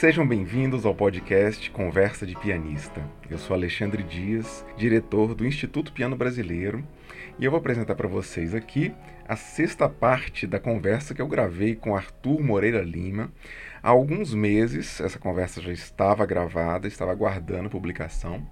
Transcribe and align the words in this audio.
Sejam 0.00 0.26
bem-vindos 0.26 0.86
ao 0.86 0.94
podcast 0.94 1.70
Conversa 1.70 2.26
de 2.26 2.34
Pianista. 2.34 3.06
Eu 3.28 3.36
sou 3.36 3.52
Alexandre 3.52 4.02
Dias, 4.02 4.64
diretor 4.74 5.34
do 5.34 5.44
Instituto 5.44 5.92
Piano 5.92 6.16
Brasileiro, 6.16 6.82
e 7.38 7.44
eu 7.44 7.50
vou 7.50 7.58
apresentar 7.58 7.94
para 7.94 8.08
vocês 8.08 8.54
aqui 8.54 8.94
a 9.28 9.36
sexta 9.36 9.90
parte 9.90 10.46
da 10.46 10.58
conversa 10.58 11.14
que 11.14 11.20
eu 11.20 11.28
gravei 11.28 11.76
com 11.76 11.94
Arthur 11.94 12.42
Moreira 12.42 12.80
Lima. 12.80 13.30
Há 13.82 13.90
alguns 13.90 14.32
meses, 14.32 15.02
essa 15.02 15.18
conversa 15.18 15.60
já 15.60 15.70
estava 15.70 16.24
gravada, 16.24 16.88
estava 16.88 17.12
aguardando 17.12 17.68
publicação. 17.68 18.42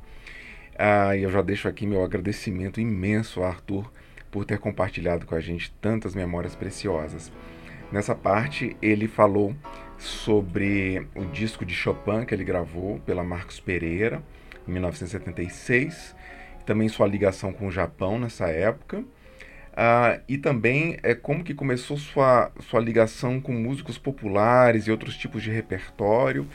Ah, 0.79 1.17
e 1.17 1.23
eu 1.23 1.31
já 1.31 1.41
deixo 1.41 1.67
aqui 1.67 1.87
meu 1.87 2.05
agradecimento 2.05 2.79
imenso 2.79 3.43
a 3.43 3.49
Arthur 3.49 3.91
por 4.31 4.45
ter 4.45 4.59
compartilhado 4.59 5.25
com 5.25 5.35
a 5.35 5.41
gente 5.41 5.73
tantas 5.81 6.15
memórias 6.15 6.55
preciosas. 6.55 7.33
Nessa 7.91 8.15
parte, 8.15 8.77
ele 8.83 9.09
falou 9.09 9.57
sobre 9.99 11.07
o 11.15 11.25
disco 11.25 11.65
de 11.65 11.75
Chopin 11.75 12.25
que 12.25 12.35
ele 12.35 12.45
gravou 12.45 13.01
pela 13.01 13.25
Marcos 13.25 13.59
Pereira, 13.59 14.23
em 14.67 14.73
1976, 14.73 16.15
também 16.65 16.89
sua 16.89 17.07
ligação 17.07 17.53
com 17.53 17.67
o 17.67 17.71
Japão 17.71 18.19
nessa 18.19 18.49
época, 18.49 18.99
uh, 19.01 20.21
e 20.29 20.39
também 20.39 20.99
é 21.03 21.15
como 21.15 21.43
que 21.43 21.55
começou 21.55 21.97
sua, 21.97 22.53
sua 22.61 22.81
ligação 22.81 23.41
com 23.41 23.53
músicos 23.53 23.99
populares 23.99 24.87
e 24.87 24.91
outros 24.91 25.17
tipos 25.17 25.43
de 25.43 25.51
repertório, 25.51 26.47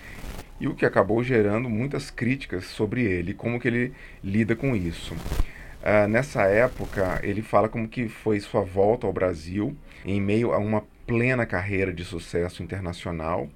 e 0.60 0.68
o 0.68 0.76
que 0.76 0.86
acabou 0.86 1.24
gerando 1.24 1.70
muitas 1.70 2.10
críticas 2.10 2.66
sobre 2.66 3.04
ele, 3.04 3.34
como 3.34 3.60
que 3.60 3.68
ele 3.68 3.94
lida 4.24 4.56
com 4.56 4.76
isso. 4.76 5.14
Uh, 5.14 6.08
nessa 6.08 6.44
época, 6.44 7.20
ele 7.24 7.42
fala 7.42 7.68
como 7.68 7.90
que 7.90 8.08
foi 8.08 8.40
sua 8.40 8.62
volta 8.62 9.06
ao 9.06 9.12
Brasil, 9.12 9.76
em 10.06 10.22
meio 10.22 10.54
a 10.54 10.58
uma 10.58 10.82
plena 11.06 11.46
carreira 11.46 11.94
de 11.94 12.04
sucesso 12.04 12.64
internacional 12.64 13.50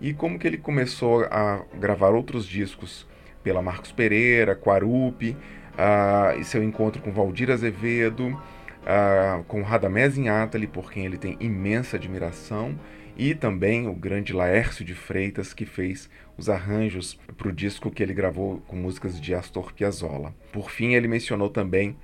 e 0.00 0.12
como 0.12 0.38
que 0.38 0.46
ele 0.46 0.58
começou 0.58 1.24
a 1.24 1.64
gravar 1.78 2.10
outros 2.10 2.46
discos 2.46 3.06
pela 3.42 3.62
Marcos 3.62 3.92
Pereira, 3.92 4.56
Quarupi, 4.56 5.36
uh, 5.76 6.38
e 6.38 6.44
seu 6.44 6.62
encontro 6.62 7.00
com 7.00 7.12
Valdir 7.12 7.50
Azevedo, 7.50 8.28
uh, 8.28 9.44
com 9.44 9.62
Radamés 9.62 10.16
Inátali, 10.16 10.66
por 10.66 10.90
quem 10.90 11.06
ele 11.06 11.16
tem 11.16 11.36
imensa 11.40 11.96
admiração, 11.96 12.78
e 13.16 13.34
também 13.34 13.88
o 13.88 13.94
grande 13.94 14.32
Laércio 14.32 14.84
de 14.84 14.94
Freitas, 14.94 15.54
que 15.54 15.64
fez 15.64 16.10
os 16.36 16.50
arranjos 16.50 17.18
para 17.36 17.48
o 17.48 17.52
disco 17.52 17.90
que 17.90 18.02
ele 18.02 18.12
gravou 18.12 18.60
com 18.66 18.76
músicas 18.76 19.18
de 19.18 19.34
Astor 19.34 19.72
Piazzolla. 19.72 20.34
Por 20.52 20.70
fim, 20.70 20.94
ele 20.94 21.08
mencionou 21.08 21.48
também 21.48 21.96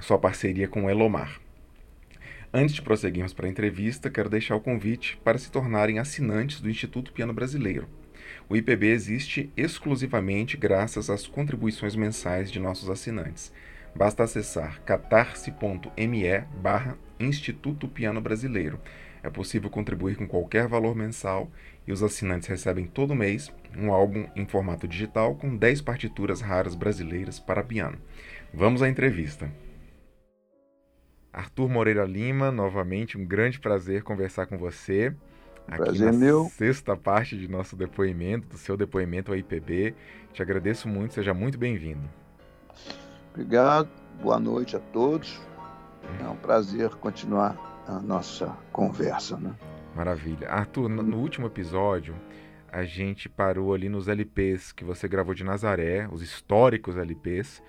sua 0.00 0.18
parceria 0.18 0.66
com 0.66 0.88
Elomar. 0.88 1.43
Antes 2.56 2.76
de 2.76 2.82
prosseguirmos 2.82 3.32
para 3.32 3.48
a 3.48 3.50
entrevista, 3.50 4.08
quero 4.08 4.30
deixar 4.30 4.54
o 4.54 4.60
convite 4.60 5.20
para 5.24 5.36
se 5.38 5.50
tornarem 5.50 5.98
assinantes 5.98 6.60
do 6.60 6.70
Instituto 6.70 7.12
Piano 7.12 7.32
Brasileiro. 7.32 7.88
O 8.48 8.54
IPB 8.54 8.90
existe 8.90 9.52
exclusivamente 9.56 10.56
graças 10.56 11.10
às 11.10 11.26
contribuições 11.26 11.96
mensais 11.96 12.52
de 12.52 12.60
nossos 12.60 12.88
assinantes. 12.88 13.52
Basta 13.92 14.22
acessar 14.22 14.80
catarse.me 14.82 16.44
barra 16.62 16.96
Instituto 17.18 17.88
Piano 17.88 18.20
Brasileiro. 18.20 18.78
É 19.20 19.28
possível 19.28 19.68
contribuir 19.68 20.14
com 20.14 20.28
qualquer 20.28 20.68
valor 20.68 20.94
mensal 20.94 21.50
e 21.88 21.90
os 21.90 22.04
assinantes 22.04 22.46
recebem 22.46 22.86
todo 22.86 23.16
mês 23.16 23.52
um 23.76 23.92
álbum 23.92 24.28
em 24.36 24.46
formato 24.46 24.86
digital 24.86 25.34
com 25.34 25.56
10 25.56 25.80
partituras 25.80 26.40
raras 26.40 26.76
brasileiras 26.76 27.40
para 27.40 27.64
piano. 27.64 27.98
Vamos 28.52 28.80
à 28.80 28.88
entrevista. 28.88 29.50
Arthur 31.34 31.68
Moreira 31.68 32.04
Lima, 32.04 32.52
novamente 32.52 33.18
um 33.18 33.26
grande 33.26 33.58
prazer 33.58 34.04
conversar 34.04 34.46
com 34.46 34.56
você. 34.56 35.12
Aqui 35.66 35.82
prazer 35.82 36.12
na 36.12 36.18
meu. 36.18 36.44
sexta 36.44 36.96
parte 36.96 37.36
de 37.36 37.48
nosso 37.48 37.74
depoimento, 37.74 38.46
do 38.48 38.56
seu 38.56 38.76
depoimento 38.76 39.32
ao 39.32 39.36
IPB. 39.36 39.96
Te 40.32 40.42
agradeço 40.42 40.88
muito, 40.88 41.14
seja 41.14 41.34
muito 41.34 41.58
bem-vindo. 41.58 42.08
Obrigado, 43.32 43.88
boa 44.22 44.38
noite 44.38 44.76
a 44.76 44.78
todos. 44.78 45.40
É 46.20 46.28
um 46.28 46.36
prazer 46.36 46.90
continuar 46.90 47.82
a 47.88 47.98
nossa 47.98 48.56
conversa. 48.70 49.36
Né? 49.36 49.52
Maravilha. 49.96 50.48
Arthur, 50.48 50.88
no, 50.88 51.16
último 51.16 51.48
episódio, 51.48 52.14
a 52.70 52.84
gente 52.84 53.28
parou 53.28 53.74
ali 53.74 53.88
nos 53.88 54.06
LPs 54.06 54.70
que 54.70 54.84
você 54.84 55.08
gravou 55.08 55.34
de 55.34 55.42
Nazaré, 55.42 56.06
os 56.12 56.22
históricos 56.22 56.96
LPs, 56.96 57.60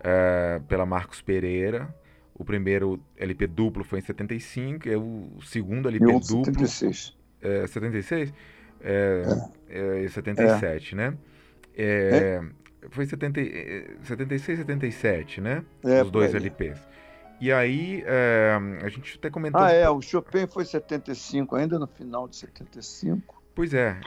é, 0.00 0.56
eh, 0.56 0.62
pela 0.68 0.84
Marcos 0.84 1.22
Pereira. 1.22 1.88
O 2.38 2.44
primeiro 2.44 3.00
LP 3.16 3.46
duplo 3.46 3.82
foi 3.82 3.98
em 3.98 4.02
75, 4.02 4.88
e 4.88 4.96
o 4.96 5.40
segundo 5.42 5.88
LP 5.88 6.04
duplo. 6.04 6.44
76. 6.44 7.16
É, 7.40 7.66
76? 7.66 8.34
É, 8.80 9.22
é. 9.68 10.04
é 10.04 10.08
77, 10.08 10.94
é. 10.94 10.96
né? 10.96 11.18
É, 11.74 12.40
é. 12.42 12.88
Foi 12.90 13.06
70, 13.06 13.40
76, 14.02 14.58
77, 14.58 15.40
né? 15.40 15.64
É, 15.82 16.02
Os 16.02 16.10
dois 16.10 16.34
LPs. 16.34 16.78
E 17.40 17.52
aí, 17.52 18.02
é, 18.06 18.56
a 18.82 18.88
gente 18.88 19.16
até 19.18 19.28
comentou. 19.28 19.60
Ah, 19.60 19.72
é, 19.72 19.88
o 19.88 20.00
Chopin 20.00 20.46
foi 20.46 20.64
75, 20.64 21.56
ainda 21.56 21.78
no 21.78 21.86
final 21.86 22.28
de 22.28 22.36
75. 22.36 23.42
Pois 23.54 23.74
é. 23.74 23.98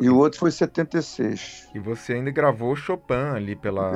E 0.00 0.10
o 0.10 0.16
outro 0.18 0.38
foi 0.38 0.50
76. 0.50 1.70
E 1.74 1.78
você 1.78 2.14
ainda 2.14 2.30
gravou 2.30 2.76
Chopin 2.76 3.14
ali 3.14 3.56
pela 3.56 3.92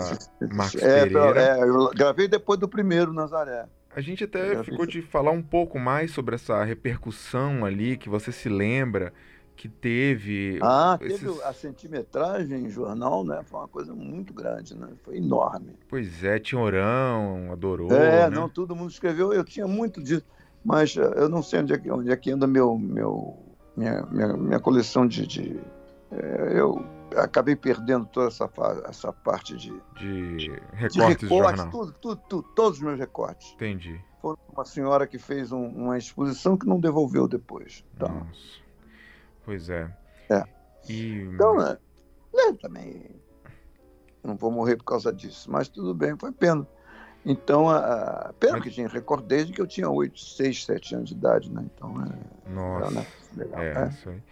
Marcos 0.52 0.82
é, 0.82 1.06
Pereira. 1.06 1.40
É, 1.40 1.62
eu 1.62 1.90
gravei 1.90 2.26
depois 2.26 2.58
do 2.58 2.68
primeiro, 2.68 3.12
Nazaré. 3.12 3.66
A 3.94 4.00
gente 4.00 4.24
até 4.24 4.62
ficou 4.64 4.86
de 4.86 5.02
falar 5.02 5.32
um 5.32 5.42
pouco 5.42 5.78
mais 5.78 6.10
sobre 6.12 6.34
essa 6.34 6.64
repercussão 6.64 7.64
ali, 7.64 7.98
que 7.98 8.08
você 8.08 8.32
se 8.32 8.48
lembra 8.48 9.12
que 9.54 9.68
teve. 9.68 10.58
Ah, 10.62 10.98
esses... 11.00 11.20
teve 11.20 11.42
a 11.42 11.52
centimetragem 11.52 12.64
em 12.64 12.70
jornal, 12.70 13.22
né? 13.22 13.42
Foi 13.44 13.60
uma 13.60 13.68
coisa 13.68 13.94
muito 13.94 14.32
grande, 14.32 14.74
né? 14.74 14.88
Foi 15.04 15.18
enorme. 15.18 15.76
Pois 15.88 16.24
é, 16.24 16.38
Tinhorão 16.38 17.52
adorou. 17.52 17.92
É, 17.92 18.28
né? 18.28 18.30
não, 18.30 18.48
todo 18.48 18.74
mundo 18.74 18.90
escreveu. 18.90 19.32
Eu 19.32 19.44
tinha 19.44 19.68
muito 19.68 20.02
disso, 20.02 20.24
mas 20.64 20.96
eh, 20.96 21.12
eu 21.16 21.28
não 21.28 21.42
sei 21.42 21.60
onde 21.60 21.74
é 21.74 21.78
que, 21.78 21.90
onde 21.90 22.10
é 22.10 22.16
que 22.16 22.30
anda 22.30 22.46
meu, 22.46 22.78
meu, 22.78 23.38
minha, 23.76 24.02
minha, 24.10 24.36
minha 24.36 24.60
coleção 24.60 25.06
de, 25.06 25.26
de 25.26 25.60
eu 26.52 26.84
acabei 27.16 27.56
perdendo 27.56 28.06
toda 28.06 28.28
essa, 28.28 28.50
essa 28.88 29.12
parte 29.12 29.56
de, 29.56 29.72
de 29.98 30.50
recortes 30.72 31.28
de, 31.28 31.34
recortes, 31.34 31.64
tudo, 31.64 31.92
tudo, 31.92 32.22
tudo, 32.28 32.42
todos 32.54 32.78
os 32.78 32.84
meus 32.84 32.98
recortes. 32.98 33.52
Entendi. 33.54 34.00
Foi 34.20 34.36
uma 34.52 34.64
senhora 34.64 35.06
que 35.06 35.18
fez 35.18 35.52
um, 35.52 35.66
uma 35.66 35.98
exposição 35.98 36.56
que 36.56 36.66
não 36.66 36.78
devolveu 36.78 37.26
depois. 37.26 37.84
Então, 37.94 38.08
Nossa. 38.08 38.62
Pois 39.44 39.68
é. 39.68 39.92
É. 40.30 40.44
E... 40.88 41.22
Então, 41.22 41.60
é, 41.60 41.78
é, 42.34 42.52
também 42.52 43.10
não 44.22 44.36
vou 44.36 44.50
morrer 44.50 44.76
por 44.76 44.84
causa 44.84 45.12
disso, 45.12 45.50
mas 45.50 45.68
tudo 45.68 45.94
bem, 45.94 46.16
foi 46.16 46.30
pena. 46.30 46.66
Então, 47.24 47.68
a, 47.68 48.32
pena 48.38 48.54
mas... 48.54 48.62
que 48.62 48.70
tinha 48.70 48.88
recorde 48.88 49.24
desde 49.26 49.52
que 49.52 49.60
eu 49.60 49.66
tinha 49.66 49.88
8, 49.88 50.18
6, 50.18 50.64
7 50.64 50.94
anos 50.94 51.08
de 51.08 51.14
idade, 51.14 51.50
né? 51.50 51.64
Então, 51.74 51.94
é, 52.02 52.50
Nossa. 52.50 52.90
Né? 52.90 53.06
Legal, 53.36 53.60
é, 53.60 53.84
é. 53.84 53.88
Isso 53.88 54.08
aí. 54.08 54.22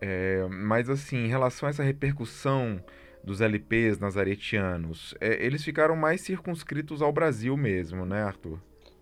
É, 0.00 0.46
mas 0.48 0.88
assim, 0.88 1.18
em 1.18 1.28
relação 1.28 1.66
a 1.66 1.70
essa 1.70 1.82
repercussão 1.82 2.82
dos 3.22 3.40
LPs 3.40 3.98
nazaretianos, 3.98 5.14
é, 5.20 5.44
eles 5.44 5.62
ficaram 5.62 5.94
mais 5.94 6.22
circunscritos 6.22 7.02
ao 7.02 7.12
Brasil 7.12 7.56
mesmo, 7.56 8.06
né, 8.06 8.22
Arthur? 8.22 8.58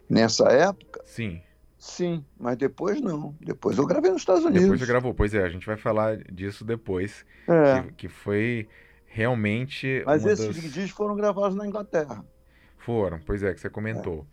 Nessa 0.08 0.48
época? 0.48 1.00
Sim. 1.04 1.40
Sim, 1.78 2.24
mas 2.36 2.56
depois 2.56 3.00
não. 3.00 3.36
Depois 3.40 3.78
eu 3.78 3.86
gravei 3.86 4.10
nos 4.10 4.22
Estados 4.22 4.44
Unidos. 4.44 4.62
Depois 4.62 4.80
você 4.80 4.86
gravou, 4.86 5.14
pois 5.14 5.32
é, 5.32 5.44
a 5.44 5.48
gente 5.48 5.64
vai 5.64 5.76
falar 5.76 6.16
disso 6.32 6.64
depois. 6.64 7.24
É. 7.46 7.82
Que, 7.82 7.92
que 7.92 8.08
foi 8.08 8.68
realmente. 9.06 10.02
Mas 10.04 10.26
esses 10.26 10.46
das... 10.46 10.72
discos 10.72 10.90
foram 10.90 11.14
gravados 11.14 11.56
na 11.56 11.64
Inglaterra. 11.66 12.24
Foram, 12.78 13.20
pois 13.20 13.44
é, 13.44 13.54
que 13.54 13.60
você 13.60 13.70
comentou. 13.70 14.26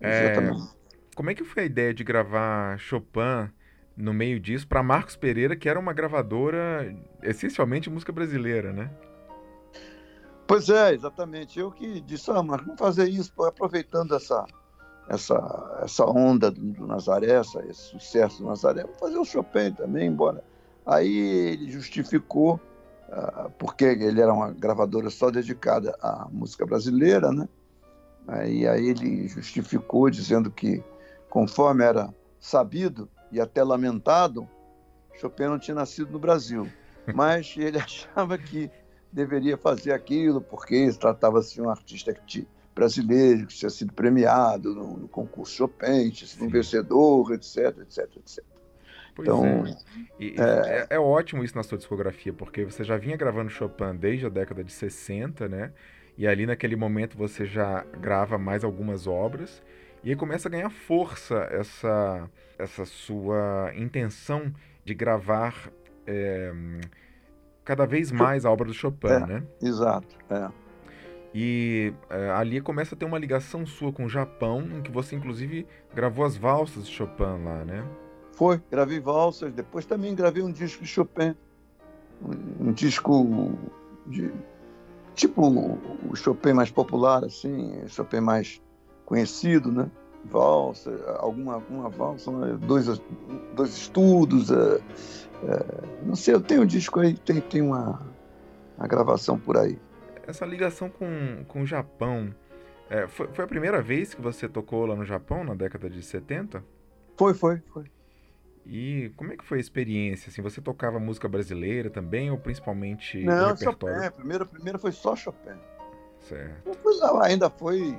É. 0.00 0.32
Exatamente. 0.32 0.74
como 1.14 1.28
é 1.28 1.34
que 1.34 1.44
foi 1.44 1.64
a 1.64 1.66
ideia 1.66 1.92
de 1.92 2.02
gravar 2.02 2.78
Chopin 2.78 3.50
no 4.00 4.12
meio 4.12 4.40
disso 4.40 4.66
para 4.66 4.82
Marcos 4.82 5.16
Pereira, 5.16 5.54
que 5.54 5.68
era 5.68 5.78
uma 5.78 5.92
gravadora 5.92 6.94
essencialmente 7.22 7.90
música 7.90 8.12
brasileira, 8.12 8.72
né? 8.72 8.90
Pois 10.46 10.68
é, 10.68 10.94
exatamente. 10.94 11.60
Eu 11.60 11.70
que 11.70 12.00
disse, 12.00 12.30
ah, 12.30 12.42
Marcos, 12.42 12.66
vamos 12.66 12.80
fazer 12.80 13.08
isso, 13.08 13.32
aproveitando 13.44 14.16
essa, 14.16 14.44
essa, 15.08 15.80
essa 15.82 16.04
onda 16.04 16.50
do, 16.50 16.86
Nazaré, 16.86 17.32
essa, 17.32 17.64
esse 17.66 17.82
sucesso 17.82 18.42
do 18.42 18.48
Nazaré, 18.48 18.82
vamos 18.82 18.98
fazer 18.98 19.18
o 19.18 19.24
Chopin 19.24 19.72
também, 19.72 20.08
embora. 20.08 20.42
Aí 20.84 21.18
ele 21.52 21.70
justificou, 21.70 22.60
uh, 23.08 23.50
porque 23.58 23.84
ele 23.84 24.20
era 24.20 24.32
uma 24.32 24.50
gravadora 24.50 25.08
só 25.08 25.30
dedicada 25.30 25.96
à 26.02 26.26
música 26.32 26.66
brasileira, 26.66 27.30
né? 27.30 27.48
Aí, 28.26 28.66
aí 28.66 28.88
ele 28.88 29.28
justificou 29.28 30.10
dizendo 30.10 30.50
que, 30.50 30.82
conforme 31.28 31.84
era 31.84 32.12
sabido, 32.40 33.08
e 33.30 33.40
até 33.40 33.62
lamentado, 33.62 34.48
Chopin 35.14 35.44
não 35.44 35.58
tinha 35.58 35.74
nascido 35.74 36.10
no 36.10 36.18
Brasil. 36.18 36.68
Mas 37.14 37.54
ele 37.56 37.78
achava 37.78 38.36
que 38.38 38.70
deveria 39.12 39.56
fazer 39.56 39.92
aquilo 39.92 40.40
porque 40.40 40.90
tratava-se 40.92 41.54
de 41.54 41.62
um 41.62 41.70
artista 41.70 42.14
brasileiro 42.74 43.46
que 43.46 43.54
tinha 43.54 43.70
sido 43.70 43.92
premiado 43.92 44.74
no, 44.74 44.96
no 44.96 45.08
concurso 45.08 45.54
Chopin, 45.54 46.10
tinha 46.10 46.28
sido 46.28 46.44
um 46.44 46.48
vencedor, 46.48 47.32
etc, 47.32 47.78
etc, 47.80 48.16
etc. 48.16 48.44
Pois 49.14 49.28
então, 49.28 49.66
é. 49.66 49.76
E, 50.18 50.34
é... 50.38 50.42
é. 50.42 50.86
É, 50.90 50.98
ótimo 50.98 51.44
isso 51.44 51.56
na 51.56 51.62
sua 51.62 51.76
discografia, 51.76 52.32
porque 52.32 52.64
você 52.64 52.84
já 52.84 52.96
vinha 52.96 53.16
gravando 53.16 53.50
Chopin 53.50 53.96
desde 53.96 54.26
a 54.26 54.28
década 54.28 54.62
de 54.62 54.72
60, 54.72 55.48
né? 55.48 55.72
E 56.16 56.26
ali 56.26 56.46
naquele 56.46 56.76
momento 56.76 57.16
você 57.16 57.44
já 57.44 57.84
grava 58.00 58.38
mais 58.38 58.62
algumas 58.62 59.06
obras. 59.06 59.62
E 60.02 60.10
aí 60.10 60.16
começa 60.16 60.48
a 60.48 60.50
ganhar 60.50 60.70
força 60.70 61.46
essa, 61.50 62.30
essa 62.58 62.84
sua 62.86 63.70
intenção 63.76 64.52
de 64.84 64.94
gravar 64.94 65.70
é, 66.06 66.52
cada 67.64 67.86
vez 67.86 68.10
mais 68.10 68.46
a 68.46 68.50
obra 68.50 68.66
do 68.66 68.72
Chopin, 68.72 69.08
é, 69.08 69.26
né? 69.26 69.42
Exato, 69.60 70.16
é. 70.30 70.48
E 71.34 71.92
é, 72.08 72.30
ali 72.30 72.60
começa 72.60 72.94
a 72.94 72.98
ter 72.98 73.04
uma 73.04 73.18
ligação 73.18 73.64
sua 73.66 73.92
com 73.92 74.06
o 74.06 74.08
Japão, 74.08 74.62
em 74.62 74.82
que 74.82 74.90
você 74.90 75.14
inclusive 75.14 75.66
gravou 75.94 76.24
as 76.24 76.36
valsas 76.36 76.86
de 76.86 76.92
Chopin 76.92 77.44
lá, 77.44 77.64
né? 77.64 77.86
Foi, 78.32 78.60
gravei 78.70 78.98
valsas, 78.98 79.52
depois 79.52 79.84
também 79.84 80.14
gravei 80.14 80.42
um 80.42 80.50
disco 80.50 80.82
de 80.82 80.88
Chopin, 80.88 81.36
um, 82.22 82.68
um 82.68 82.72
disco 82.72 83.54
de 84.06 84.32
tipo 85.14 85.42
o 86.10 86.16
Chopin 86.16 86.54
mais 86.54 86.70
popular, 86.70 87.22
assim, 87.22 87.86
Chopin 87.86 88.20
mais 88.20 88.60
conhecido, 89.10 89.70
né? 89.70 89.90
Valsa, 90.24 90.90
alguma, 91.18 91.54
alguma 91.54 91.90
valsa, 91.90 92.30
né? 92.30 92.58
dois, 92.62 92.86
dois 93.54 93.70
estudos, 93.70 94.50
é, 94.50 94.80
é, 95.44 96.04
não 96.06 96.14
sei, 96.14 96.34
eu 96.34 96.40
tenho 96.40 96.62
um 96.62 96.66
disco 96.66 97.00
aí, 97.00 97.14
tem, 97.14 97.40
tem 97.40 97.60
uma, 97.60 98.00
uma 98.78 98.86
gravação 98.86 99.38
por 99.38 99.58
aí 99.58 99.78
essa 100.30 100.46
ligação 100.46 100.88
com, 100.88 101.44
com 101.46 101.62
o 101.62 101.66
Japão, 101.66 102.34
é, 102.88 103.06
foi, 103.06 103.28
foi 103.28 103.44
a 103.44 103.48
primeira 103.48 103.82
vez 103.82 104.14
que 104.14 104.22
você 104.22 104.48
tocou 104.48 104.86
lá 104.86 104.96
no 104.96 105.04
Japão, 105.04 105.44
na 105.44 105.54
década 105.54 105.90
de 105.90 106.02
70? 106.02 106.64
Foi, 107.16 107.34
foi, 107.34 107.62
foi. 107.72 107.84
E 108.64 109.12
como 109.16 109.32
é 109.32 109.36
que 109.36 109.44
foi 109.44 109.58
a 109.58 109.60
experiência? 109.60 110.30
Assim, 110.30 110.42
você 110.42 110.60
tocava 110.60 110.98
música 110.98 111.28
brasileira 111.28 111.90
também 111.90 112.30
ou 112.30 112.38
principalmente 112.38 113.22
Não, 113.24 113.48
repertório? 113.48 114.02
Chopin. 114.04 114.16
Primeiro, 114.16 114.46
primeiro 114.46 114.78
foi 114.78 114.92
só 114.92 115.16
Chopin. 115.16 115.58
Certo. 116.20 116.70
ainda 117.22 117.48
foi 117.48 117.98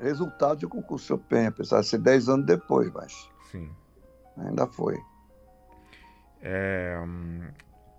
resultado 0.00 0.58
de 0.58 0.66
concurso 0.66 1.06
Chopin, 1.06 1.46
apesar 1.46 1.80
de 1.80 1.86
ser 1.86 1.98
10 1.98 2.28
anos 2.28 2.46
depois, 2.46 2.90
mas. 2.92 3.28
Sim. 3.50 3.70
Ainda 4.36 4.66
foi. 4.66 4.98
É, 6.40 6.96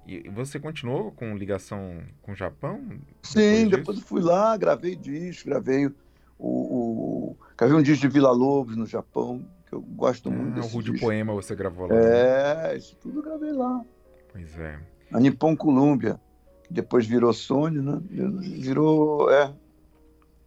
e 0.07 0.28
você 0.30 0.60
continuou 0.60 1.12
com 1.12 1.36
ligação 1.36 2.01
com 2.22 2.31
o 2.31 2.36
Japão? 2.36 2.81
Sim, 3.22 3.66
depois, 3.66 3.69
depois 3.69 3.98
eu 4.00 4.04
fui 4.04 4.22
lá, 4.22 4.57
gravei 4.57 4.96
disco, 4.96 5.48
gravei 5.48 5.86
o, 5.86 5.94
o, 6.40 7.38
gravei 7.57 7.78
um 7.78 7.81
disco 7.84 8.01
de 8.01 8.07
Vila 8.07 8.31
Lobos 8.31 8.75
no 8.75 8.86
Japão, 8.86 9.46
que 9.68 9.74
eu 9.74 9.81
gosto 9.81 10.30
ah, 10.30 10.31
muito 10.31 10.56
desse 10.56 10.69
O 10.69 10.72
Rude. 10.72 11.00
Poema 11.00 11.34
você 11.34 11.54
gravou 11.56 11.88
lá. 11.88 11.96
É, 11.96 12.78
isso 12.78 12.96
tudo 12.96 13.19
eu 13.19 13.24
gravei 13.24 13.51
lá. 13.51 13.84
Pois 14.31 14.57
é. 14.57 14.80
A 15.12 15.19
Nippon 15.19 15.56
Columbia, 15.56 16.19
que 16.63 16.74
depois 16.74 17.06
virou 17.06 17.34
Sony, 17.34 17.80
né? 17.80 18.01
Virou, 18.10 19.30
é. 19.30 19.54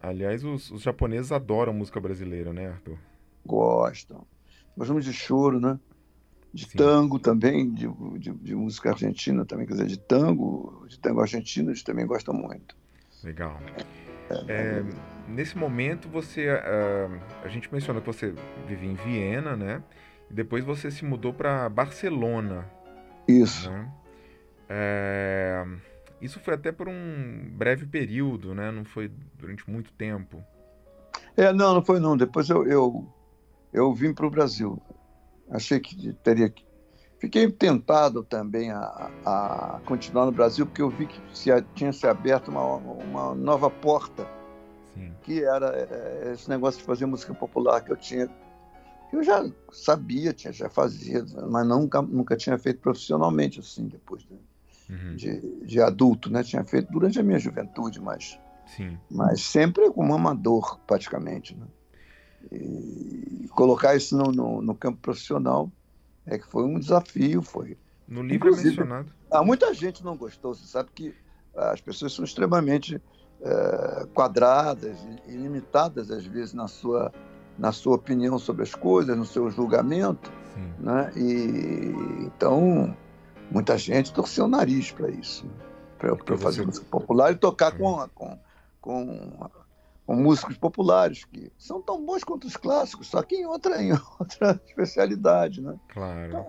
Aliás, 0.03 0.43
os, 0.43 0.69
os 0.69 0.81
japoneses 0.83 1.31
adoram 1.31 1.73
música 1.73 1.99
brasileira, 1.99 2.53
né, 2.53 2.67
Arthur? 2.67 2.97
Gostam. 3.45 4.27
Gostamos 4.77 5.05
de 5.05 5.13
choro, 5.13 5.59
né? 5.59 5.79
de 6.53 6.65
Sim. 6.65 6.77
tango 6.77 7.17
também, 7.17 7.73
de, 7.73 7.87
de, 8.19 8.31
de, 8.31 8.55
música 8.55 8.91
argentina 8.91 9.43
também, 9.43 9.65
quer 9.65 9.73
dizer, 9.73 9.87
de 9.87 9.97
tango, 9.97 10.85
de 10.87 10.99
tango 10.99 11.19
argentino, 11.19 11.71
eles 11.71 11.81
também 11.81 12.05
gostam 12.05 12.33
muito. 12.33 12.75
Legal. 13.23 13.59
É, 14.29 14.43
é, 14.47 14.83
nesse 15.27 15.57
momento 15.57 16.07
você, 16.07 16.47
uh, 16.51 17.19
a 17.43 17.47
gente 17.47 17.73
mencionou 17.73 18.01
que 18.01 18.07
você 18.07 18.35
vivia 18.67 18.91
em 18.91 18.95
Viena, 18.95 19.55
né? 19.55 19.81
E 20.29 20.33
depois 20.33 20.63
você 20.63 20.91
se 20.91 21.03
mudou 21.03 21.33
para 21.33 21.67
Barcelona. 21.69 22.69
Isso. 23.27 23.69
Né? 23.71 23.91
É, 24.69 25.65
isso 26.23 26.39
foi 26.39 26.53
até 26.53 26.71
por 26.71 26.87
um 26.87 27.51
breve 27.51 27.85
período, 27.85 28.55
né? 28.55 28.71
Não 28.71 28.85
foi 28.85 29.11
durante 29.35 29.69
muito 29.69 29.91
tempo. 29.93 30.43
É, 31.35 31.51
não, 31.51 31.75
não 31.75 31.83
foi 31.83 31.99
não. 31.99 32.15
Depois 32.15 32.49
eu, 32.49 32.65
eu, 32.65 33.07
eu 33.71 33.93
vim 33.93 34.13
para 34.13 34.25
o 34.25 34.29
Brasil 34.29 34.81
achei 35.49 35.79
que 35.79 36.13
teria 36.13 36.49
que. 36.49 36.65
Fiquei 37.19 37.49
tentado 37.49 38.21
também 38.21 38.69
a, 38.69 39.09
a 39.25 39.81
continuar 39.85 40.25
no 40.25 40.31
Brasil, 40.31 40.65
porque 40.65 40.81
eu 40.81 40.89
vi 40.89 41.07
que 41.07 41.21
se, 41.33 41.49
tinha 41.73 41.93
se 41.93 42.05
aberto 42.05 42.49
uma, 42.49 42.75
uma 42.75 43.33
nova 43.33 43.69
porta, 43.69 44.27
Sim. 44.93 45.13
que 45.21 45.41
era 45.41 45.67
é, 45.73 46.33
esse 46.33 46.49
negócio 46.49 46.81
de 46.81 46.85
fazer 46.85 47.05
música 47.05 47.33
popular 47.33 47.81
que 47.81 47.91
eu 47.91 47.95
tinha. 47.95 48.27
Que 49.09 49.15
eu 49.15 49.23
já 49.23 49.49
sabia, 49.71 50.33
tinha, 50.33 50.51
já 50.51 50.69
fazia, 50.69 51.23
mas 51.49 51.65
nunca, 51.65 52.01
nunca 52.01 52.35
tinha 52.35 52.57
feito 52.57 52.81
profissionalmente 52.81 53.61
assim, 53.61 53.87
depois 53.87 54.23
de, 54.23 54.37
uhum. 54.93 55.15
de, 55.15 55.65
de 55.65 55.81
adulto, 55.81 56.29
né? 56.29 56.43
Tinha 56.43 56.63
feito 56.63 56.91
durante 56.91 57.19
a 57.19 57.23
minha 57.23 57.39
juventude, 57.39 57.99
mas, 57.99 58.39
Sim. 58.65 58.97
mas 59.09 59.41
sempre 59.41 59.89
como 59.91 60.13
amador, 60.13 60.79
praticamente. 60.85 61.55
Né? 61.55 61.65
E 62.51 63.47
colocar 63.51 63.95
isso 63.95 64.17
no, 64.17 64.31
no, 64.31 64.61
no, 64.61 64.75
campo 64.75 64.99
profissional 64.99 65.71
é 66.25 66.37
que 66.37 66.47
foi 66.47 66.63
um 66.63 66.79
desafio, 66.79 67.41
foi. 67.41 67.77
No 68.07 68.21
livro 68.21 68.47
é 68.47 68.51
Inclusive, 68.51 68.67
é 68.67 68.83
mencionado. 68.83 69.13
Ah, 69.31 69.43
muita 69.43 69.73
gente 69.73 70.03
não 70.03 70.15
gostou, 70.15 70.53
você 70.53 70.65
sabe 70.67 70.89
que 70.93 71.13
as 71.55 71.81
pessoas 71.81 72.13
são 72.13 72.25
extremamente 72.25 73.01
é, 73.41 74.07
quadradas 74.13 74.97
e 75.27 75.31
limitadas 75.31 76.09
às 76.09 76.25
vezes 76.25 76.53
na 76.53 76.67
sua 76.67 77.11
na 77.57 77.71
sua 77.71 77.95
opinião 77.95 78.39
sobre 78.39 78.63
as 78.63 78.73
coisas, 78.73 79.15
no 79.15 79.25
seu 79.25 79.47
julgamento, 79.51 80.31
Sim. 80.55 80.73
né? 80.79 81.11
E 81.15 82.25
então 82.25 82.95
muita 83.53 83.77
gente 83.77 84.11
torceu 84.11 84.45
o 84.45 84.47
nariz 84.49 84.91
para 84.91 85.09
isso, 85.09 85.45
para 85.97 86.37
fazer 86.37 86.61
você... 86.61 86.65
música 86.65 86.85
popular 86.89 87.31
e 87.31 87.35
tocar 87.35 87.71
com, 87.71 88.09
com, 88.13 88.39
com 88.81 89.49
com 90.05 90.15
músicos 90.15 90.57
populares, 90.57 91.23
que 91.25 91.51
são 91.57 91.81
tão 91.81 92.05
bons 92.05 92.23
quanto 92.23 92.45
os 92.45 92.57
clássicos, 92.57 93.07
só 93.07 93.21
que 93.21 93.35
em 93.35 93.45
outra, 93.45 93.81
em 93.81 93.91
outra 94.19 94.59
especialidade, 94.67 95.61
né? 95.61 95.79
Claro. 95.87 96.27
Então, 96.27 96.47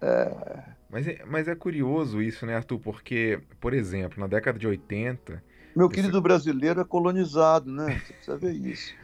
é... 0.00 0.76
Mas, 0.88 1.06
é, 1.06 1.24
mas 1.26 1.48
é 1.48 1.54
curioso 1.54 2.22
isso, 2.22 2.46
né, 2.46 2.56
Arthur? 2.56 2.78
Porque, 2.78 3.40
por 3.60 3.74
exemplo, 3.74 4.20
na 4.20 4.26
década 4.26 4.58
de 4.58 4.66
80... 4.66 5.42
Meu 5.74 5.90
querido 5.90 6.22
brasileiro 6.22 6.80
é 6.80 6.84
colonizado, 6.84 7.70
né? 7.70 8.00
Você 8.00 8.12
precisa 8.14 8.36
ver 8.38 8.52
isso. 8.52 8.94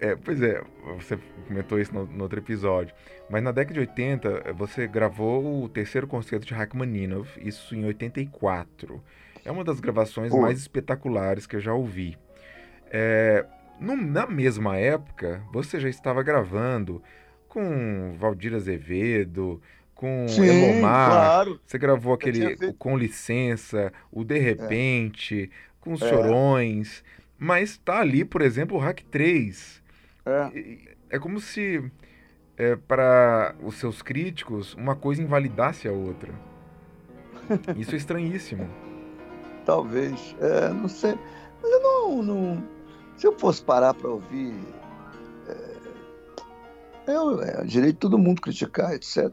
É, 0.00 0.16
pois 0.16 0.40
é, 0.40 0.62
você 0.96 1.18
comentou 1.46 1.78
isso 1.78 1.92
no, 1.92 2.06
no, 2.06 2.22
outro 2.22 2.38
episódio. 2.38 2.94
Mas 3.28 3.42
na 3.42 3.52
década 3.52 3.74
de 3.74 3.80
80, 3.80 4.54
você 4.54 4.86
gravou 4.86 5.62
o 5.62 5.68
terceiro 5.68 6.06
concerto 6.06 6.46
de 6.46 6.54
Rachmaninoff, 6.54 7.38
isso 7.46 7.74
em 7.74 7.84
84. 7.84 9.02
É 9.44 9.50
uma 9.50 9.62
das 9.62 9.78
gravações 9.78 10.32
mais 10.32 10.58
espetaculares 10.58 11.46
que 11.46 11.56
eu 11.56 11.60
já 11.60 11.74
ouvi. 11.74 12.16
É, 12.90 13.44
no, 13.78 13.94
na 13.94 14.26
mesma 14.26 14.76
época, 14.78 15.42
você 15.52 15.78
já 15.78 15.88
estava 15.88 16.22
gravando 16.22 17.02
com 17.46 18.14
Valdir 18.18 18.54
Azevedo, 18.54 19.60
com 19.94 20.26
Sim, 20.28 20.46
Elomar. 20.46 21.10
Claro. 21.10 21.60
Você 21.66 21.76
gravou 21.76 22.14
aquele 22.14 22.56
Com 22.78 22.96
Licença, 22.96 23.92
o 24.10 24.24
De 24.24 24.38
Repente, 24.38 25.50
é. 25.52 25.74
com 25.78 25.92
os 25.92 26.00
é. 26.00 26.08
Chorões. 26.08 27.04
Mas 27.38 27.76
tá 27.76 28.00
ali, 28.00 28.24
por 28.24 28.40
exemplo, 28.40 28.78
o 28.78 28.80
Hack 28.80 29.02
3. 29.10 29.82
É, 30.24 30.96
é 31.10 31.18
como 31.18 31.40
se, 31.40 31.90
é, 32.56 32.76
para 32.76 33.54
os 33.62 33.76
seus 33.76 34.02
críticos, 34.02 34.74
uma 34.74 34.94
coisa 34.94 35.22
invalidasse 35.22 35.88
a 35.88 35.92
outra. 35.92 36.32
Isso 37.76 37.94
é 37.94 37.98
estranhíssimo. 37.98 38.68
Talvez. 39.64 40.34
É, 40.40 40.68
não 40.68 40.88
sei. 40.88 41.18
Mas 41.62 41.70
eu 41.72 41.82
não, 41.82 42.22
não 42.22 42.80
se 43.20 43.26
eu 43.26 43.38
fosse 43.38 43.62
parar 43.62 43.92
para 43.92 44.08
ouvir, 44.08 44.54
é, 47.06 47.12
é, 47.12 47.60
é 47.60 47.64
direito 47.64 47.92
de 47.92 47.98
todo 47.98 48.16
mundo 48.16 48.40
criticar, 48.40 48.94
etc. 48.94 49.30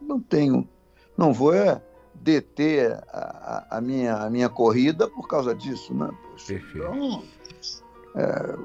Não 0.00 0.20
tenho, 0.20 0.68
não 1.16 1.32
vou 1.32 1.52
é, 1.52 1.82
deter 2.14 2.92
a, 3.08 3.66
a, 3.78 3.80
minha, 3.80 4.14
a 4.18 4.30
minha 4.30 4.48
corrida 4.48 5.10
por 5.10 5.26
causa 5.26 5.52
disso, 5.52 5.92
né? 5.92 6.08
Poxa, 6.30 6.54
Então, 6.54 7.24
é, 8.14 8.56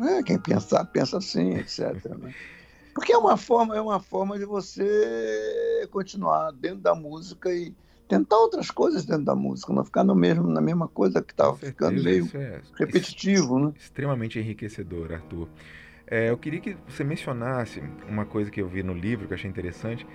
é, 0.00 0.22
quem 0.22 0.38
pensar, 0.38 0.84
pensa 0.86 1.18
assim, 1.18 1.56
etc. 1.56 2.04
Né? 2.18 2.34
Porque 2.94 3.12
é 3.12 3.18
uma 3.18 3.36
forma, 3.36 3.76
é 3.76 3.80
uma 3.80 4.00
forma 4.00 4.38
de 4.38 4.44
você 4.44 5.88
continuar 5.90 6.52
dentro 6.52 6.78
da 6.78 6.94
música 6.94 7.52
e 7.52 7.74
tentar 8.08 8.36
outras 8.36 8.70
coisas 8.70 9.06
dentro 9.06 9.24
da 9.24 9.34
música, 9.34 9.72
não 9.72 9.84
ficar 9.84 10.04
no 10.04 10.14
mesmo, 10.14 10.46
na 10.46 10.60
mesma 10.60 10.86
coisa 10.86 11.22
que 11.22 11.32
estava 11.32 11.56
ficando 11.56 12.02
meio 12.02 12.28
é 12.34 12.60
repetitivo, 12.74 13.58
né? 13.58 13.72
Extremamente 13.74 14.38
enriquecedor, 14.38 15.12
Arthur. 15.12 15.48
É, 16.06 16.28
eu 16.28 16.36
queria 16.36 16.60
que 16.60 16.76
você 16.86 17.02
mencionasse 17.02 17.82
uma 18.06 18.26
coisa 18.26 18.50
que 18.50 18.60
eu 18.60 18.68
vi 18.68 18.82
no 18.82 18.92
livro 18.92 19.26
que 19.26 19.32
eu 19.32 19.36
achei 19.36 19.48
interessante, 19.48 20.06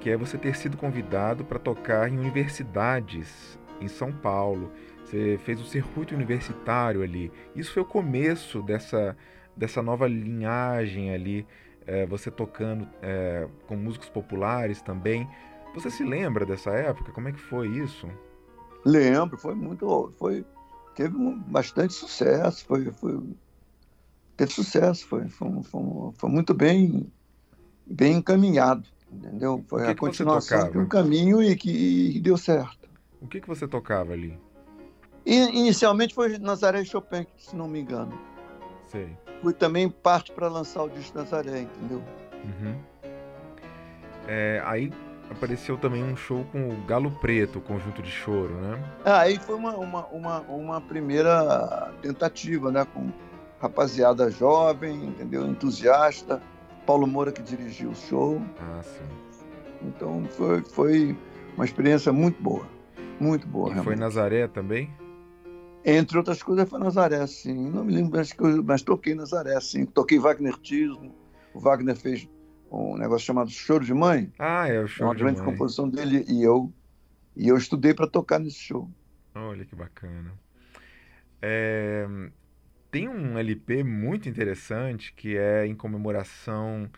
que 0.00 0.10
é 0.10 0.16
você 0.16 0.36
ter 0.36 0.54
sido 0.54 0.76
convidado 0.76 1.46
para 1.46 1.58
tocar 1.58 2.12
em 2.12 2.18
universidades 2.18 3.58
em 3.80 3.88
São 3.88 4.12
Paulo. 4.12 4.70
Você 5.06 5.38
fez 5.44 5.60
o 5.60 5.64
circuito 5.64 6.14
universitário 6.14 7.02
ali. 7.02 7.30
Isso 7.54 7.72
foi 7.72 7.82
o 7.82 7.86
começo 7.86 8.60
dessa, 8.60 9.16
dessa 9.56 9.80
nova 9.80 10.08
linhagem 10.08 11.12
ali 11.14 11.46
é, 11.86 12.04
você 12.04 12.28
tocando 12.28 12.88
é, 13.00 13.46
com 13.68 13.76
músicos 13.76 14.08
populares 14.08 14.82
também. 14.82 15.28
Você 15.74 15.90
se 15.90 16.02
lembra 16.02 16.44
dessa 16.44 16.70
época? 16.70 17.12
Como 17.12 17.28
é 17.28 17.32
que 17.32 17.40
foi 17.40 17.68
isso? 17.68 18.08
Lembro, 18.84 19.38
foi 19.38 19.54
muito. 19.54 20.12
Foi, 20.18 20.44
teve 20.96 21.16
bastante 21.46 21.94
sucesso, 21.94 22.64
foi, 22.64 22.90
foi 22.90 23.22
teve 24.36 24.52
sucesso, 24.52 25.06
foi, 25.06 25.28
foi, 25.28 25.62
foi, 25.62 26.12
foi 26.16 26.30
muito 26.30 26.52
bem, 26.52 27.10
bem 27.86 28.16
encaminhado, 28.16 28.88
entendeu? 29.10 29.64
Foi 29.68 29.82
que 29.84 29.90
a 29.90 29.94
que 29.94 30.00
continuação 30.00 30.70
de 30.70 30.78
um 30.78 30.88
caminho 30.88 31.40
e 31.40 31.54
que 31.54 31.70
e 32.16 32.20
deu 32.20 32.36
certo. 32.36 32.88
O 33.20 33.28
que, 33.28 33.40
que 33.40 33.48
você 33.48 33.68
tocava 33.68 34.12
ali? 34.12 34.36
E, 35.26 35.34
inicialmente 35.58 36.14
foi 36.14 36.38
Nazaré 36.38 36.84
Chopin, 36.84 37.26
se 37.36 37.56
não 37.56 37.66
me 37.66 37.80
engano. 37.80 38.16
Sei. 38.86 39.08
Fui 39.42 39.52
também 39.52 39.90
parte 39.90 40.30
para 40.32 40.48
lançar 40.48 40.84
o 40.84 40.88
disco 40.88 41.18
Nazaré, 41.18 41.62
entendeu? 41.62 42.00
Uhum. 42.44 42.76
É, 44.28 44.62
aí 44.64 44.92
apareceu 45.30 45.76
também 45.76 46.02
um 46.02 46.16
show 46.16 46.44
com 46.52 46.68
o 46.70 46.76
Galo 46.86 47.10
Preto, 47.10 47.58
o 47.58 47.60
conjunto 47.62 48.00
de 48.00 48.10
choro, 48.10 48.54
né? 48.54 48.82
Ah, 49.04 49.20
aí 49.20 49.38
foi 49.38 49.56
uma, 49.56 49.72
uma, 49.76 50.06
uma, 50.06 50.40
uma 50.42 50.80
primeira 50.80 51.92
tentativa, 52.00 52.70
né? 52.70 52.86
Com 52.94 53.10
rapaziada 53.60 54.30
jovem, 54.30 55.06
entendeu? 55.06 55.46
Entusiasta. 55.46 56.40
Paulo 56.86 57.04
Moura 57.06 57.32
que 57.32 57.42
dirigiu 57.42 57.90
o 57.90 57.94
show. 57.96 58.40
Ah, 58.60 58.80
sim. 58.82 59.04
Então 59.82 60.24
foi, 60.36 60.62
foi 60.62 61.16
uma 61.56 61.64
experiência 61.64 62.12
muito 62.12 62.40
boa. 62.40 62.64
Muito 63.18 63.46
boa, 63.46 63.70
E 63.70 63.72
realmente. 63.72 63.84
foi 63.84 63.96
Nazaré 63.96 64.46
também? 64.46 64.88
Entre 65.88 66.18
outras 66.18 66.42
coisas, 66.42 66.68
foi 66.68 66.80
Nazaré, 66.80 67.24
sim. 67.28 67.70
Não 67.70 67.84
me 67.84 67.94
lembro, 67.94 68.20
eu, 68.20 68.64
mas 68.64 68.82
toquei 68.82 69.14
Nazaré, 69.14 69.60
sim. 69.60 69.86
Toquei 69.86 70.18
Wagner 70.18 70.56
Tismo. 70.58 71.14
O 71.54 71.60
Wagner 71.60 71.94
fez 71.94 72.28
um 72.70 72.96
negócio 72.98 73.24
chamado 73.24 73.48
Choro 73.50 73.84
de 73.84 73.94
Mãe. 73.94 74.32
Ah, 74.36 74.66
é 74.68 74.80
o 74.80 74.84
É 74.84 74.88
show 74.88 75.06
uma 75.06 75.14
de 75.14 75.22
grande 75.22 75.40
mãe. 75.40 75.52
composição 75.52 75.88
dele 75.88 76.24
e 76.28 76.42
eu 76.42 76.72
e 77.36 77.46
eu 77.48 77.56
estudei 77.56 77.94
para 77.94 78.08
tocar 78.08 78.40
nesse 78.40 78.58
show. 78.58 78.90
Olha 79.34 79.64
que 79.64 79.76
bacana. 79.76 80.32
É, 81.40 82.04
tem 82.90 83.08
um 83.08 83.38
LP 83.38 83.84
muito 83.84 84.28
interessante 84.28 85.12
que 85.14 85.36
é 85.36 85.66
em 85.66 85.74
comemoração, 85.74 86.90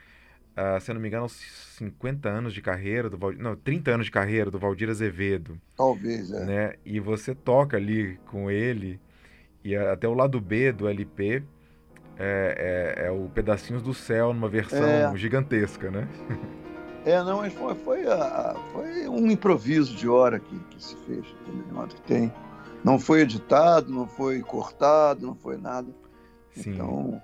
ah, 0.60 0.80
se 0.80 0.90
eu 0.90 0.94
não 0.94 1.00
me 1.02 1.08
engano, 1.08 1.22
aos 1.24 1.32
50 1.78 2.28
anos 2.28 2.52
de 2.52 2.60
carreira 2.60 3.08
do 3.08 3.16
Valdir, 3.16 3.40
não, 3.42 3.54
30 3.56 3.92
anos 3.92 4.06
de 4.06 4.12
carreira 4.12 4.50
do 4.50 4.58
Valdir 4.58 4.88
Azevedo, 4.90 5.58
Talvez, 5.76 6.30
é. 6.32 6.44
né? 6.44 6.74
E 6.84 6.98
você 7.00 7.34
toca 7.34 7.76
ali 7.76 8.18
com 8.26 8.50
ele 8.50 9.00
e 9.64 9.76
até 9.76 10.08
o 10.08 10.14
lado 10.14 10.40
B 10.40 10.72
do 10.72 10.88
LP 10.88 11.42
é, 12.18 12.96
é- 12.98 13.06
é 13.06 13.10
o 13.10 13.28
Pedacinhos 13.32 13.82
do 13.82 13.94
Céu 13.94 14.34
numa 14.34 14.48
versão 14.48 14.82
É. 14.84 15.16
gigantesca, 15.16 15.90
né? 15.90 16.08
É, 17.06 17.22
não, 17.22 17.38
mas 17.38 17.52
foi, 17.54 17.74
foi, 17.76 18.06
a- 18.06 18.56
foi 18.72 19.08
um 19.08 19.30
improviso 19.30 19.94
de 19.94 20.08
hora 20.08 20.38
que, 20.40 20.58
que 20.70 20.82
se 20.82 20.96
fez. 21.06 21.24
entendeu? 21.46 21.86
Tem. 22.06 22.32
Não 22.84 22.98
foi 22.98 23.20
editado, 23.22 23.90
não 23.92 24.06
foi 24.06 24.40
cortado, 24.40 25.26
não 25.26 25.34
foi 25.34 25.56
nada. 25.56 25.88
Sim. 26.52 26.72
Então, 26.74 27.22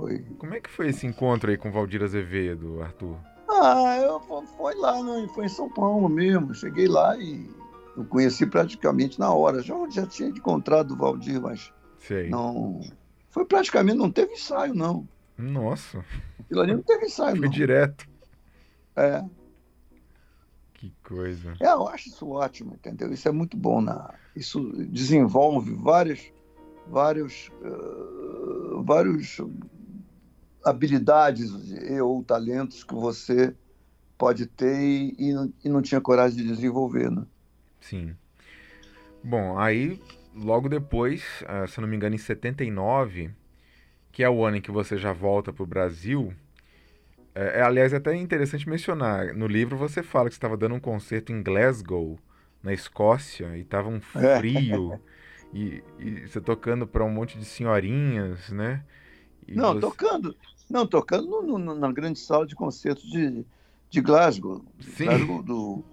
foi. 0.00 0.18
Como 0.38 0.54
é 0.54 0.60
que 0.60 0.70
foi 0.70 0.88
esse 0.88 1.06
encontro 1.06 1.50
aí 1.50 1.56
com 1.56 1.68
o 1.68 1.72
Valdir 1.72 2.02
Azevedo, 2.02 2.82
Arthur? 2.82 3.16
Ah, 3.48 3.98
eu 3.98 4.20
fo- 4.20 4.46
foi 4.56 4.74
lá, 4.76 5.02
não, 5.02 5.28
foi 5.28 5.44
em 5.44 5.48
São 5.48 5.68
Paulo 5.68 6.08
mesmo. 6.08 6.54
Cheguei 6.54 6.86
lá 6.88 7.16
e 7.18 7.48
eu 7.96 8.04
conheci 8.06 8.46
praticamente 8.46 9.18
na 9.18 9.32
hora. 9.32 9.62
Já, 9.62 9.74
já 9.90 10.06
tinha 10.06 10.28
encontrado 10.28 10.92
o 10.92 10.96
Valdir, 10.96 11.40
mas 11.40 11.72
Sei. 11.98 12.28
não. 12.30 12.80
Foi 13.28 13.44
praticamente, 13.44 13.98
não 13.98 14.10
teve 14.10 14.32
ensaio, 14.32 14.74
não. 14.74 15.06
Nossa, 15.36 16.04
Aquilo 16.40 16.60
ali 16.62 16.74
não 16.74 16.82
teve 16.82 17.06
ensaio, 17.06 17.36
foi 17.36 17.46
não. 17.46 17.50
direto. 17.50 18.08
É, 18.96 19.24
Que 20.74 20.92
coisa. 21.02 21.54
é, 21.60 21.66
eu 21.66 21.86
acho 21.88 22.08
isso 22.08 22.28
ótimo, 22.28 22.74
entendeu? 22.74 23.12
Isso 23.12 23.28
é 23.28 23.32
muito 23.32 23.56
bom. 23.56 23.80
Na, 23.80 24.14
isso 24.34 24.60
desenvolve 24.88 25.72
várias, 25.74 26.20
vários, 26.88 27.50
eh, 27.62 28.82
vários 28.82 29.38
habilidades 30.64 31.50
ou 32.02 32.22
talentos 32.24 32.84
que 32.84 32.94
você 32.94 33.54
pode 34.18 34.46
ter 34.46 34.78
e, 34.80 35.16
e 35.18 35.32
não- 35.32 35.52
e 35.64 35.68
não 35.68 35.82
tinha 35.82 36.00
coragem 36.00 36.38
de 36.38 36.48
desenvolver, 36.48 37.10
né? 37.10 37.24
Sim. 37.80 38.14
Bom, 39.22 39.58
aí 39.58 40.00
logo 40.34 40.68
depois, 40.68 41.22
ah, 41.46 41.66
se 41.66 41.80
não 41.80 41.88
me 41.88 41.96
engano, 41.96 42.14
em 42.14 42.18
79, 42.18 43.30
que 44.12 44.22
é 44.22 44.30
o 44.30 44.44
ano 44.44 44.56
em 44.58 44.60
que 44.60 44.70
você 44.70 44.96
já 44.96 45.12
volta 45.12 45.52
para 45.52 45.62
o 45.62 45.66
Brasil. 45.66 46.32
É, 47.34 47.60
é, 47.60 47.62
aliás, 47.62 47.92
é 47.92 47.96
até 47.96 48.14
interessante 48.16 48.68
mencionar. 48.68 49.34
No 49.34 49.46
livro 49.46 49.76
você 49.76 50.02
fala 50.02 50.28
que 50.28 50.34
você 50.34 50.38
estava 50.38 50.56
dando 50.56 50.74
um 50.74 50.80
concerto 50.80 51.32
em 51.32 51.42
Glasgow, 51.42 52.18
na 52.62 52.72
Escócia, 52.72 53.56
e 53.56 53.60
estava 53.60 53.88
um 53.88 54.00
É. 54.16 54.38
frio. 54.38 55.00
E, 55.52 55.82
e 55.98 56.28
você 56.28 56.40
tocando 56.40 56.86
para 56.86 57.04
um 57.04 57.10
monte 57.10 57.38
de 57.38 57.44
senhorinhas, 57.44 58.50
né? 58.50 58.84
E 59.46 59.54
Não, 59.54 59.74
você- 59.74 59.80
tocando, 59.80 60.36
não, 60.68 60.86
tocando 60.86 61.42
no- 61.42 61.58
no- 61.58 61.74
na 61.74 61.90
grande 61.92 62.18
sala 62.18 62.46
de 62.46 62.54
concertos 62.54 63.04
de, 63.10 63.44
de 63.88 64.00
Glasgow. 64.00 64.64
Sim. 64.80 65.04
Glasgow 65.06 65.42
do, 65.42 65.84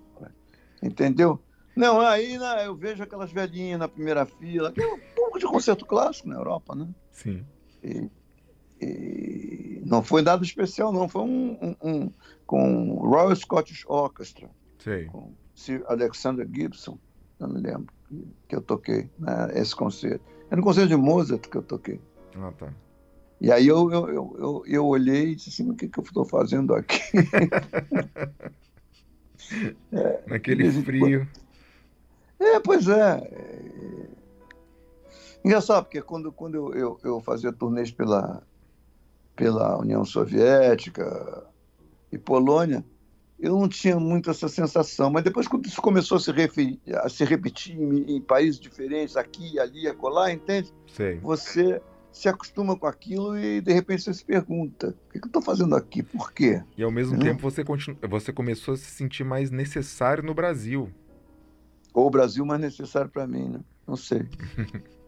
entendeu? 0.82 1.40
Não, 1.76 2.00
aí 2.02 2.38
né, 2.38 2.66
eu 2.68 2.76
vejo 2.76 3.04
aquelas 3.04 3.32
velhinhas 3.32 3.80
na 3.80 3.88
primeira 3.88 4.26
fila, 4.26 4.72
que 4.72 4.82
é 4.82 4.88
um 4.94 5.00
pouco 5.16 5.38
de 5.40 5.46
concerto 5.46 5.86
clássico 5.86 6.28
na 6.28 6.36
Europa, 6.36 6.74
né? 6.76 6.88
Sim. 7.12 7.46
E, 7.84 8.10
e 8.82 9.82
não 9.86 10.04
foi 10.04 10.22
nada 10.22 10.44
especial, 10.44 10.92
não. 10.92 11.08
Foi 11.08 11.22
um, 11.22 11.58
um- 11.62 11.76
um- 11.84 12.12
com 12.46 12.92
o 12.92 13.08
Royal 13.08 13.36
Scottish 13.36 13.86
Orchestra, 13.88 14.50
Sei. 14.80 15.06
com 15.06 15.34
Sir 15.56 15.84
Alexander 15.88 16.48
Gibson, 16.52 16.98
não 17.40 17.50
me 17.50 17.60
lembro, 17.60 17.94
que- 18.08 18.28
que 18.50 18.56
eu 18.56 18.62
toquei 18.62 19.10
né, 19.20 19.52
esse 19.56 19.76
concerto. 19.76 20.24
Era 20.50 20.60
um 20.60 20.64
concerto 20.64 20.90
de 20.90 20.96
Mozart 20.96 21.48
que 21.48 21.58
eu 21.58 21.64
toquei. 21.64 22.00
Ah, 22.36 22.52
tá. 22.58 22.74
E 23.40 23.52
aí 23.52 23.68
eu, 23.68 23.92
eu, 23.92 24.10
eu, 24.10 24.64
eu, 24.66 24.86
olhei 24.86 25.32
e 25.32 25.36
disse 25.36 25.50
assim, 25.50 25.70
o 25.70 25.76
que, 25.76 25.88
que 25.88 26.00
eu 26.00 26.04
estou 26.04 26.26
fazendo 26.26 26.74
aqui? 26.74 27.00
Naquele 30.28 30.64
vez 30.64 30.76
em 30.76 30.84
frio. 30.84 31.28
É, 32.40 32.60
pois 32.60 32.88
é. 32.88 33.30
é. 33.32 34.08
Engraçado, 35.46 35.84
porque 35.84 36.02
quando, 36.02 36.32
quando 36.32 36.56
eu, 36.56 36.74
eu, 36.74 37.00
eu 37.04 37.22
fazia 37.22 37.54
turnês 37.54 37.92
pela, 37.92 38.42
pela 39.36 39.78
União 39.78 40.04
Soviética 40.04 41.46
e 42.12 42.18
Polônia, 42.18 42.84
eu 43.40 43.54
não 43.54 43.70
tinha 43.70 44.00
muito 44.00 44.32
essa 44.32 44.50
sensação. 44.50 45.12
Mas 45.12 45.24
depois, 45.24 45.48
quando 45.48 45.68
isso 45.68 45.82
começou 45.82 46.18
a 46.18 46.20
se, 46.20 46.32
refe- 46.32 46.82
a 46.92 47.08
se 47.08 47.24
repetir 47.24 47.80
em, 47.80 48.18
em 48.18 48.22
países 48.22 48.60
diferentes, 48.60 49.16
aqui, 49.16 49.60
ali, 49.60 49.88
acolá, 49.88 50.32
entende? 50.32 50.74
Sei. 50.88 51.20
Você 51.20 51.80
se 52.12 52.30
acostuma 52.30 52.78
com 52.78 52.88
aquilo 52.88 53.38
e, 53.38 53.62
de 53.62 53.74
repente, 53.74 54.04
você 54.04 54.14
se 54.14 54.26
pergunta: 54.26 54.90
o 54.90 55.12
que, 55.12 55.20
eu 55.20 55.28
estou 55.28 55.42
fazendo 55.42 55.76
aqui? 55.76 56.04
Por 56.04 56.34
quê? 56.34 56.64
E 56.78 56.84
ao 56.84 56.92
mesmo 56.92 57.18
Não. 57.18 57.24
tempo 57.24 57.42
você, 57.42 57.64
continu... 57.64 57.98
você 58.08 58.32
começou 58.32 58.74
a 58.76 58.78
se 58.78 58.86
sentir 58.86 59.24
mais 59.24 59.52
necessário 59.52 60.24
no 60.24 60.34
Brasil. 60.34 60.90
Ou 61.94 62.08
o 62.08 62.10
Brasil 62.10 62.46
mais 62.46 62.62
necessário 62.62 63.12
para 63.12 63.28
mim, 63.28 63.50
né? 63.50 63.60
Não 63.86 63.96
sei. 63.98 64.30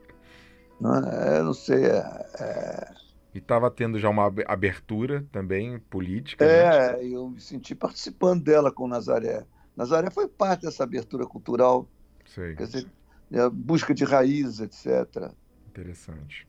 não, 0.80 0.96
é, 0.96 1.44
não 1.44 1.54
sei. 1.54 1.86
É, 1.86 1.98
é, 2.40 2.94
E 3.34 3.40
estava 3.40 3.72
tendo 3.72 3.98
já 4.00 4.10
uma 4.10 4.26
ab- 4.26 4.44
abertura 4.48 5.26
também 5.32 5.80
política, 5.80 6.48
né? 6.48 6.70
É, 6.72 7.06
eu 7.06 7.30
me 7.30 7.42
senti 7.42 7.76
participando 7.76 8.44
dela 8.44 8.72
com 8.72 8.88
Nazaré. 8.88 9.46
Nazaré 9.76 10.10
foi 10.10 10.28
parte 10.28 10.62
dessa 10.64 10.84
abertura 10.84 11.26
cultural, 11.28 11.92
Sei, 12.26 12.58
quer 12.58 12.68
dizer, 12.68 12.94
a 13.34 13.50
busca 13.50 13.94
de 13.96 14.06
raízes, 14.06 14.60
etc. 14.62 15.36
interessante. 15.68 16.46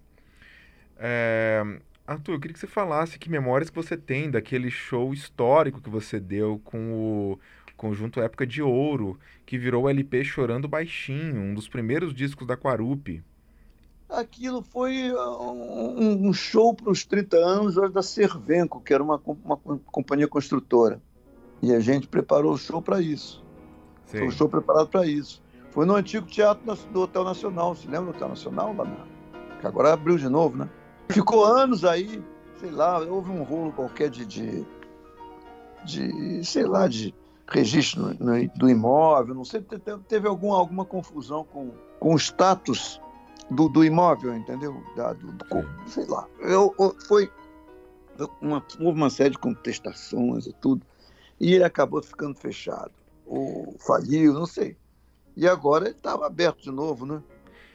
É, 1.02 1.62
Arthur, 2.06 2.34
eu 2.34 2.40
queria 2.40 2.52
que 2.52 2.60
você 2.60 2.66
falasse 2.66 3.18
que 3.18 3.30
memórias 3.30 3.70
que 3.70 3.76
você 3.76 3.96
tem 3.96 4.30
daquele 4.30 4.70
show 4.70 5.14
histórico 5.14 5.80
que 5.80 5.88
você 5.88 6.20
deu 6.20 6.60
com 6.62 6.92
o 6.92 7.38
conjunto 7.76 8.20
Época 8.20 8.46
de 8.46 8.60
Ouro, 8.60 9.18
que 9.46 9.56
virou 9.56 9.84
o 9.84 9.88
LP 9.88 10.22
Chorando 10.22 10.68
Baixinho, 10.68 11.40
um 11.40 11.54
dos 11.54 11.66
primeiros 11.66 12.12
discos 12.12 12.46
da 12.46 12.54
Quarupi. 12.54 13.24
Aquilo 14.10 14.60
foi 14.62 15.10
um, 15.12 16.28
um 16.28 16.32
show 16.34 16.74
para 16.74 16.90
os 16.90 17.04
30 17.06 17.36
anos 17.38 17.74
da 17.92 18.02
Cervenco, 18.02 18.80
que 18.80 18.92
era 18.92 19.02
uma, 19.02 19.18
uma 19.44 19.56
com- 19.56 19.78
companhia 19.78 20.28
construtora. 20.28 21.00
E 21.62 21.72
a 21.72 21.80
gente 21.80 22.08
preparou 22.08 22.52
o 22.52 22.58
show 22.58 22.82
para 22.82 23.00
isso. 23.00 23.42
Foi 24.04 24.18
Sei. 24.18 24.28
um 24.28 24.30
show 24.30 24.48
preparado 24.48 24.88
para 24.88 25.06
isso. 25.06 25.40
Foi 25.70 25.86
no 25.86 25.94
antigo 25.94 26.26
teatro 26.26 26.74
do 26.92 27.02
Hotel 27.02 27.22
Nacional. 27.22 27.74
Se 27.76 27.86
lembra 27.86 28.06
do 28.06 28.16
Hotel 28.16 28.28
Nacional? 28.30 28.74
Lá. 28.74 29.06
Que 29.60 29.66
agora 29.66 29.92
abriu 29.92 30.18
de 30.18 30.28
novo, 30.28 30.56
né? 30.56 30.68
Ficou 31.12 31.44
anos 31.44 31.84
aí, 31.84 32.22
sei 32.58 32.70
lá, 32.70 32.98
houve 33.00 33.30
um 33.30 33.42
rolo 33.42 33.72
qualquer 33.72 34.10
de, 34.10 34.24
de, 34.26 34.66
de 35.84 36.44
sei 36.44 36.64
lá, 36.64 36.86
de 36.88 37.14
registro 37.48 38.02
no- 38.02 38.14
no- 38.32 38.48
do 38.56 38.68
imóvel, 38.68 39.34
não 39.34 39.44
sei, 39.44 39.60
te- 39.60 39.78
te- 39.78 39.98
teve 40.08 40.28
alguma, 40.28 40.56
alguma 40.56 40.84
confusão 40.84 41.44
com, 41.44 41.72
com 41.98 42.14
o 42.14 42.18
status 42.18 43.00
do, 43.50 43.68
do 43.68 43.84
imóvel, 43.84 44.34
entendeu? 44.36 44.82
Da, 44.96 45.12
do, 45.12 45.32
do- 45.32 45.88
sei 45.88 46.06
lá. 46.06 46.26
Eu, 46.40 46.74
eu- 46.78 46.94
foi, 47.08 47.30
uma, 48.40 48.64
houve 48.78 48.98
uma 48.98 49.10
série 49.10 49.30
de 49.30 49.38
contestações 49.38 50.46
e 50.46 50.52
tudo, 50.52 50.86
e 51.40 51.54
ele 51.54 51.64
acabou 51.64 52.02
ficando 52.02 52.36
fechado, 52.38 52.92
ou 53.26 53.74
faliu, 53.78 54.32
não 54.32 54.46
sei. 54.46 54.76
E 55.36 55.48
agora 55.48 55.86
ele 55.86 55.96
estava 55.96 56.26
aberto 56.26 56.62
de 56.62 56.70
novo, 56.70 57.06
né? 57.06 57.22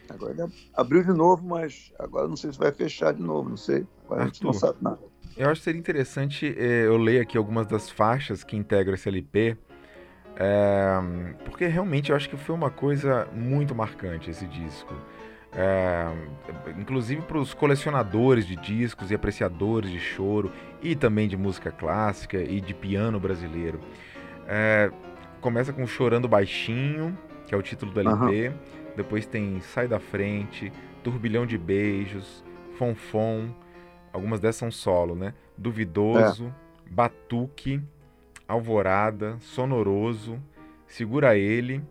Agora 0.09 0.33
ele 0.33 0.53
abriu 0.73 1.03
de 1.03 1.13
novo, 1.13 1.45
mas 1.45 1.93
agora 1.99 2.27
não 2.27 2.35
sei 2.35 2.51
se 2.51 2.59
vai 2.59 2.71
fechar 2.71 3.13
de 3.13 3.21
novo, 3.21 3.49
não 3.49 3.57
sei. 3.57 3.85
Agora 4.05 4.23
a 4.23 4.25
gente 4.25 4.43
não 4.43 4.53
sabe 4.53 4.77
nada. 4.81 4.99
Eu 5.37 5.49
acho 5.49 5.59
que 5.59 5.65
seria 5.65 5.79
interessante 5.79 6.55
é, 6.57 6.85
eu 6.85 6.97
ler 6.97 7.19
aqui 7.19 7.37
algumas 7.37 7.67
das 7.67 7.89
faixas 7.89 8.43
que 8.43 8.55
integram 8.55 8.93
esse 8.93 9.09
LP, 9.09 9.57
é, 10.37 11.35
porque 11.43 11.65
realmente 11.65 12.09
eu 12.09 12.15
acho 12.15 12.29
que 12.29 12.37
foi 12.37 12.55
uma 12.55 12.69
coisa 12.69 13.27
muito 13.33 13.75
marcante 13.75 14.29
esse 14.29 14.45
disco. 14.45 14.93
É, 15.57 16.05
inclusive 16.77 17.21
para 17.21 17.37
os 17.37 17.53
colecionadores 17.53 18.45
de 18.45 18.57
discos 18.57 19.09
e 19.09 19.15
apreciadores 19.15 19.89
de 19.89 19.99
choro 19.99 20.51
e 20.81 20.97
também 20.97 21.29
de 21.29 21.37
música 21.37 21.71
clássica 21.71 22.37
e 22.37 22.59
de 22.59 22.73
piano 22.73 23.19
brasileiro. 23.19 23.79
É, 24.47 24.91
começa 25.39 25.71
com 25.71 25.87
Chorando 25.87 26.27
Baixinho, 26.27 27.17
que 27.47 27.55
é 27.55 27.57
o 27.57 27.61
título 27.61 27.91
do 27.91 27.99
LP. 28.01 28.49
Uhum. 28.49 28.53
Depois 28.95 29.25
tem 29.25 29.59
Sai 29.61 29.87
da 29.87 29.99
Frente, 29.99 30.71
Turbilhão 31.03 31.45
de 31.45 31.57
Beijos, 31.57 32.43
Fonfon. 32.77 33.53
Algumas 34.11 34.39
dessas 34.39 34.57
são 34.57 34.71
solo, 34.71 35.15
né? 35.15 35.33
Duvidoso, 35.57 36.47
é. 36.47 36.89
Batuque, 36.89 37.81
Alvorada, 38.47 39.37
Sonoroso, 39.39 40.41
Segura 40.87 41.37
Ele, 41.37 41.83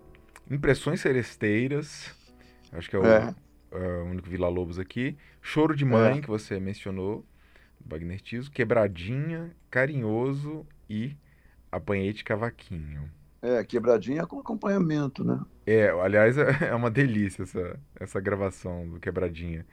Impressões 0.51 1.01
Seresteiras. 1.01 2.15
Acho 2.73 2.89
que 2.89 2.97
é 2.97 2.99
o, 2.99 3.07
é. 3.07 3.35
É 3.73 4.03
o 4.03 4.05
único 4.07 4.29
Vila 4.29 4.49
Lobos 4.49 4.79
aqui. 4.79 5.17
Choro 5.43 5.77
de 5.77 5.85
Mãe, 5.85 6.19
é. 6.19 6.21
que 6.21 6.29
você 6.29 6.59
mencionou, 6.59 7.25
Wagner 7.85 8.21
Tiso. 8.21 8.51
Quebradinha, 8.51 9.51
Carinhoso 9.71 10.67
e 10.89 11.17
Apanhei 11.71 12.13
de 12.13 12.23
Cavaquinho. 12.23 13.11
É, 13.45 13.63
quebradinha 13.63 14.27
com 14.27 14.41
acompanhamento, 14.41 15.23
né? 15.23 15.39
É, 15.67 15.91
aliás, 15.91 16.35
é 16.63 16.75
uma 16.75 16.91
delícia 16.91 17.43
essa, 17.43 17.79
essa 18.01 18.19
gravação 18.19 18.89
do 18.89 18.99
Quebradinha. 18.99 19.67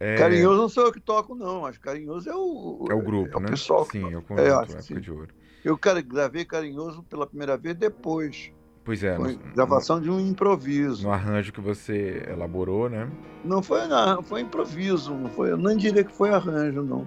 É... 0.00 0.16
Carinhoso 0.16 0.60
não 0.60 0.68
sou 0.68 0.86
eu 0.86 0.92
que 0.92 0.98
toco, 0.98 1.32
não. 1.36 1.64
Acho 1.64 1.78
que 1.78 1.84
carinhoso 1.84 2.28
é 2.28 2.34
o. 2.34 2.84
É 2.90 2.94
o 2.94 3.00
grupo, 3.00 3.34
é 3.34 3.36
o 3.36 3.40
né? 3.40 3.50
Pessoal 3.50 3.84
sim, 3.84 4.12
é 4.12 4.18
o 4.18 4.22
conjunto, 4.22 4.40
é, 4.40 4.48
época 4.48 4.82
sim. 4.82 4.98
de 4.98 5.12
ouro. 5.12 5.28
Eu 5.64 5.78
gravei 6.04 6.44
carinhoso 6.44 7.04
pela 7.04 7.24
primeira 7.24 7.56
vez 7.56 7.76
depois. 7.76 8.50
Pois 8.84 9.04
é. 9.04 9.14
Foi 9.14 9.34
no, 9.34 9.54
gravação 9.54 9.98
no, 9.98 10.02
de 10.02 10.10
um 10.10 10.18
improviso. 10.18 11.04
No 11.04 11.12
arranjo 11.12 11.52
que 11.52 11.60
você 11.60 12.26
elaborou, 12.28 12.90
né? 12.90 13.08
Não 13.44 13.62
foi, 13.62 13.86
não, 13.86 14.20
foi 14.24 14.40
improviso. 14.40 15.14
Não 15.14 15.30
foi, 15.30 15.52
eu 15.52 15.56
nem 15.56 15.76
diria 15.76 16.02
que 16.02 16.12
foi 16.12 16.30
arranjo, 16.30 16.82
não. 16.82 17.06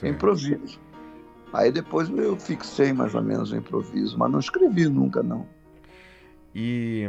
Foi 0.00 0.08
improviso. 0.08 0.80
Aí 1.52 1.70
depois 1.70 2.08
eu 2.08 2.36
fixei 2.36 2.92
mais 2.92 3.14
ou 3.14 3.22
menos 3.22 3.52
o 3.52 3.56
improviso, 3.56 4.18
mas 4.18 4.30
não 4.30 4.38
escrevi 4.38 4.88
nunca, 4.88 5.22
não. 5.22 5.46
E, 6.54 7.06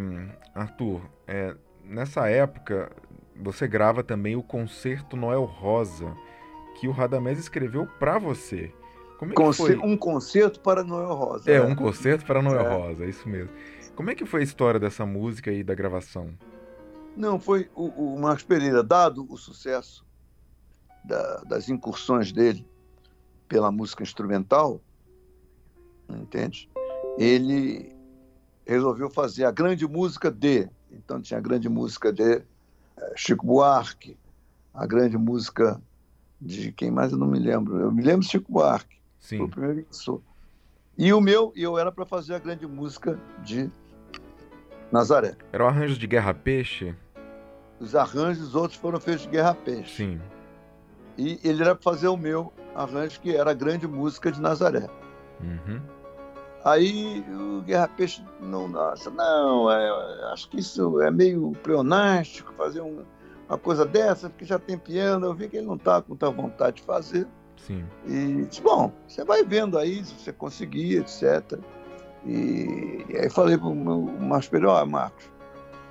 Arthur, 0.54 1.02
é, 1.26 1.56
nessa 1.84 2.30
época 2.30 2.92
você 3.42 3.68
grava 3.68 4.04
também 4.04 4.36
o 4.36 4.44
Concerto 4.44 5.16
Noel 5.16 5.44
Rosa, 5.44 6.16
que 6.80 6.88
o 6.88 6.92
Radamés 6.92 7.40
escreveu 7.40 7.88
para 8.00 8.18
você. 8.18 8.72
Como 9.18 9.32
é 9.32 9.36
que 9.36 9.54
foi? 9.54 9.78
Um 9.78 9.96
concerto 9.96 10.60
para 10.60 10.84
Noel 10.84 11.14
Rosa. 11.14 11.50
É, 11.50 11.60
né? 11.60 11.66
um 11.66 11.76
concerto 11.76 12.26
para 12.26 12.42
Noel 12.42 12.60
é. 12.68 12.78
Rosa, 12.78 13.06
é 13.06 13.10
isso 13.10 13.28
mesmo. 13.28 13.50
Como 13.96 14.10
é 14.10 14.16
que 14.16 14.26
foi 14.26 14.42
a 14.42 14.44
história 14.44 14.80
dessa 14.80 15.06
música 15.06 15.52
e 15.52 15.64
da 15.64 15.74
gravação? 15.74 16.32
Não, 17.16 17.40
foi 17.40 17.70
o, 17.76 18.16
o 18.16 18.20
Marcos 18.20 18.44
Pereira, 18.44 18.84
dado 18.84 19.26
o 19.30 19.38
sucesso 19.38 20.06
da, 21.06 21.44
das 21.44 21.70
incursões 21.70 22.32
dele 22.32 22.68
pela 23.48 23.72
música 23.72 24.04
instrumental, 24.04 24.82
entende? 26.10 26.70
Ele 27.18 27.94
resolveu 28.66 29.10
fazer 29.10 29.46
a 29.46 29.52
grande 29.52 29.88
música 29.88 30.32
de. 30.32 30.70
Então 30.92 31.22
tinha 31.22 31.38
a 31.38 31.42
grande 31.42 31.68
música 31.68 32.12
de 32.12 32.34
eh, 32.34 33.14
Chico 33.16 33.46
Buarque, 33.46 34.18
a 34.74 34.86
grande 34.86 35.18
música 35.18 35.82
de 36.40 36.72
quem 36.72 36.92
mais 36.92 37.12
eu 37.12 37.18
não 37.18 37.28
me 37.28 37.40
lembro. 37.40 37.80
Eu 37.80 37.92
me 37.92 38.02
lembro 38.02 38.22
de 38.22 38.32
Chico 38.32 38.52
Buarque. 38.52 38.98
Sim. 39.20 39.38
Foi 39.38 39.46
o 39.46 39.50
primeiro 39.50 39.84
que 39.84 39.96
sou. 39.96 40.22
E 40.98 41.12
o 41.12 41.20
meu, 41.20 41.52
eu 41.56 41.78
era 41.78 41.92
para 41.92 42.06
fazer 42.06 42.36
a 42.36 42.40
grande 42.40 42.68
música 42.68 43.20
de 43.44 43.70
Nazaré. 44.92 45.36
Era 45.52 45.64
o 45.64 45.68
arranjo 45.68 45.98
de 45.98 46.06
Guerra 46.06 46.34
Peixe? 46.34 46.96
Os 47.80 47.96
arranjos 47.96 48.54
outros 48.54 48.80
foram 48.80 49.00
feitos 49.00 49.24
de 49.24 49.30
Guerra 49.30 49.56
Peixe. 49.56 49.96
Sim. 49.96 50.22
E 51.18 51.40
ele 51.44 51.62
era 51.62 51.76
para 51.76 51.84
fazer 51.84 52.08
o 52.08 52.18
meu 52.18 52.52
arranjo, 52.76 53.20
que 53.20 53.36
era 53.36 53.52
a 53.52 53.54
grande 53.54 53.88
música 53.88 54.32
de 54.32 54.42
Nazaré. 54.42 54.88
Uhum. 55.42 55.82
Aí 56.64 57.24
o 57.30 57.62
Guerra 57.62 57.90
Peixe 57.90 58.24
não, 58.40 58.68
nossa, 58.68 59.10
não, 59.10 59.70
é, 59.70 60.32
acho 60.32 60.50
que 60.50 60.60
isso 60.60 61.02
é 61.02 61.12
meio 61.12 61.52
pleonástico, 61.62 62.54
fazer 62.54 62.82
um, 62.82 63.04
uma 63.50 63.58
coisa 63.58 63.86
dessa, 63.86 64.30
porque 64.30 64.46
já 64.46 64.58
tem 64.58 64.78
piano. 64.78 65.26
Eu 65.26 65.34
vi 65.34 65.50
que 65.50 65.58
ele 65.58 65.68
não 65.68 65.76
está 65.76 66.02
com 66.02 66.10
muita 66.10 66.30
vontade 66.32 66.78
de 66.78 66.84
fazer. 66.84 67.28
Sim. 67.58 67.86
E 68.06 68.46
disse, 68.46 68.62
bom, 68.62 68.92
você 69.08 69.24
vai 69.26 69.44
vendo 69.44 69.78
aí 69.78 70.04
se 70.04 70.14
você 70.14 70.32
conseguir, 70.32 70.98
etc. 71.00 71.60
E, 72.26 73.06
e 73.10 73.18
aí 73.18 73.30
falei 73.30 73.58
para 73.58 73.68
o 73.68 73.76
Marcos 74.22 74.48
Pereira, 74.48 74.72
ó, 74.72 74.86
Marcos, 74.86 75.30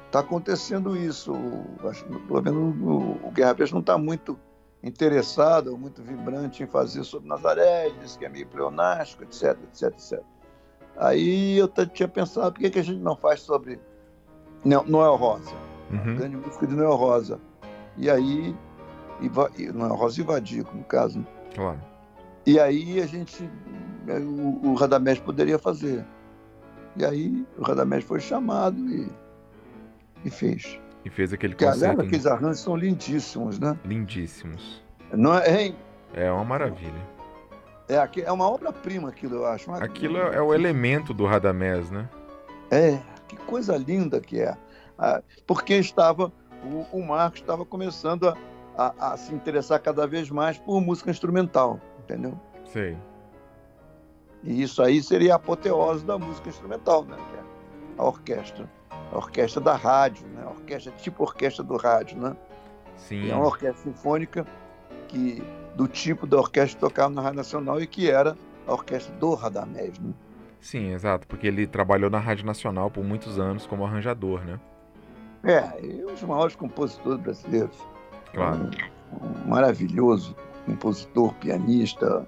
está 0.06 0.20
acontecendo 0.20 0.96
isso. 0.96 1.35
Estou 1.85 2.42
vendo 2.42 2.58
o, 2.58 3.26
o 3.26 3.30
Guerra 3.30 3.54
Peixe 3.54 3.72
não 3.72 3.80
está 3.80 3.98
muito 3.98 4.38
interessado, 4.83 5.77
muito 5.79 6.03
vibrante 6.03 6.62
em 6.62 6.66
fazer 6.66 7.05
sobre 7.05 7.29
Nazaré, 7.29 7.90
disse 8.01 8.18
que 8.18 8.25
é 8.25 8.29
meio 8.29 8.47
pleonástico, 8.47 9.23
etc, 9.23 9.57
etc, 9.64 9.83
etc. 9.92 10.21
Aí 10.97 11.57
eu 11.57 11.68
tinha 11.68 12.09
pensado, 12.09 12.53
por 12.53 12.61
que, 12.61 12.71
que 12.71 12.79
a 12.79 12.85
gente 12.85 13.01
não 13.01 13.16
faz 13.16 13.40
sobre 13.40 13.81
Noel 14.64 15.16
Rosa? 15.16 15.55
Uhum. 15.90 16.16
Grande 16.16 16.37
música 16.37 16.66
de 16.66 16.75
Noel 16.75 16.97
Rosa. 16.97 17.40
E 17.97 18.11
aí, 18.11 18.55
Noel 19.75 19.95
Rosa 19.95 20.21
e 20.21 20.25
Vadico, 20.25 20.77
no 20.77 20.85
caso. 20.85 21.21
Né? 21.21 21.27
Claro. 21.55 21.81
E 22.45 22.59
aí 22.59 23.01
a 23.01 23.07
gente, 23.07 23.49
o, 24.09 24.71
o 24.71 24.75
Radamés 24.75 25.18
poderia 25.21 25.59
fazer. 25.59 26.05
E 26.97 27.05
aí 27.05 27.47
o 27.57 27.62
Radamés 27.62 28.05
foi 28.05 28.21
chamado 28.21 28.79
e, 28.90 29.09
e 30.25 30.31
fez. 30.31 30.79
E 31.04 31.10
fez 31.10 31.32
aquele 31.32 31.54
que, 31.54 31.64
concerto. 31.64 31.84
Aliás, 31.84 32.06
aqueles 32.06 32.26
arranjos 32.26 32.60
são 32.60 32.76
lindíssimos, 32.76 33.58
né? 33.58 33.76
Lindíssimos. 33.84 34.82
Não 35.12 35.36
é, 35.36 35.62
hein? 35.62 35.76
É 36.14 36.30
uma 36.30 36.44
maravilha. 36.44 37.12
É, 37.88 38.22
é 38.22 38.32
uma 38.32 38.48
obra-prima 38.48 39.08
aquilo, 39.08 39.36
eu 39.36 39.46
acho. 39.46 39.68
Uma... 39.68 39.78
Aquilo 39.78 40.16
é, 40.16 40.36
é 40.36 40.40
o 40.40 40.54
elemento 40.54 41.12
do 41.12 41.26
Radamés, 41.26 41.90
né? 41.90 42.08
É, 42.70 42.98
que 43.28 43.36
coisa 43.36 43.76
linda 43.76 44.20
que 44.20 44.40
é. 44.40 44.56
Ah, 44.98 45.22
porque 45.46 45.74
estava, 45.74 46.32
o, 46.64 46.98
o 46.98 47.04
Marcos 47.04 47.40
estava 47.40 47.64
começando 47.64 48.28
a, 48.28 48.36
a, 48.76 49.12
a, 49.12 49.16
se 49.16 49.34
interessar 49.34 49.80
cada 49.80 50.06
vez 50.06 50.30
mais 50.30 50.58
por 50.58 50.80
música 50.80 51.10
instrumental, 51.10 51.80
entendeu? 51.98 52.38
Sei. 52.64 52.96
E 54.42 54.62
isso 54.62 54.82
aí 54.82 55.02
seria 55.02 55.34
a 55.34 55.36
apoteose 55.36 56.04
da 56.04 56.18
música 56.18 56.48
instrumental, 56.48 57.04
né? 57.04 57.16
Que 57.16 57.36
é 57.36 57.42
a 57.98 58.04
orquestra. 58.04 58.68
A 59.12 59.16
orquestra 59.16 59.61
da 59.61 59.77
rádio, 59.77 60.27
né? 60.29 60.44
Orquestra 60.46 60.92
tipo 60.92 61.22
orquestra 61.22 61.62
do 61.62 61.77
rádio, 61.77 62.18
né? 62.18 62.37
Sim. 62.96 63.31
É 63.31 63.35
uma 63.35 63.46
orquestra 63.46 63.83
sinfônica 63.83 64.46
que 65.09 65.42
do 65.77 65.87
tipo 65.87 66.27
da 66.27 66.38
orquestra 66.38 66.75
que 66.75 66.81
tocava 66.81 67.11
na 67.11 67.22
Rádio 67.22 67.37
Nacional 67.37 67.81
e 67.81 67.87
que 67.87 68.11
era 68.11 68.37
a 68.66 68.72
orquestra 68.72 69.14
do 69.16 69.35
Radamés, 69.35 69.98
né? 69.98 70.12
Sim, 70.61 70.92
exato, 70.92 71.27
porque 71.27 71.46
ele 71.46 71.66
trabalhou 71.66 72.09
na 72.09 72.18
Rádio 72.18 72.46
Nacional 72.46 72.90
por 72.90 73.03
muitos 73.05 73.38
anos 73.38 73.66
como 73.66 73.85
arranjador, 73.85 74.44
né? 74.44 74.61
É, 75.44 75.85
e 75.85 76.05
um 76.05 76.12
dos 76.12 76.22
maiores 76.22 76.55
compositores 76.55 77.20
brasileiros. 77.20 77.77
Claro. 78.33 78.70
Um, 79.12 79.27
um 79.27 79.48
maravilhoso 79.48 80.37
compositor, 80.64 81.35
pianista, 81.35 82.27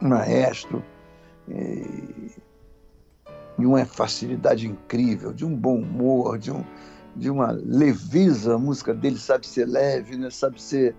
maestro. 0.00 0.84
E, 1.48 2.30
e 3.58 3.66
uma 3.66 3.84
facilidade 3.84 4.66
incrível, 4.66 5.32
de 5.32 5.44
um 5.44 5.54
bom 5.54 5.76
humor, 5.76 6.38
de, 6.38 6.50
um, 6.50 6.64
de 7.14 7.30
uma 7.30 7.52
leveza. 7.52 8.54
A 8.54 8.58
música 8.58 8.92
dele 8.92 9.18
sabe 9.18 9.46
ser 9.46 9.66
leve, 9.66 10.16
né? 10.16 10.30
sabe 10.30 10.60
ser 10.60 10.94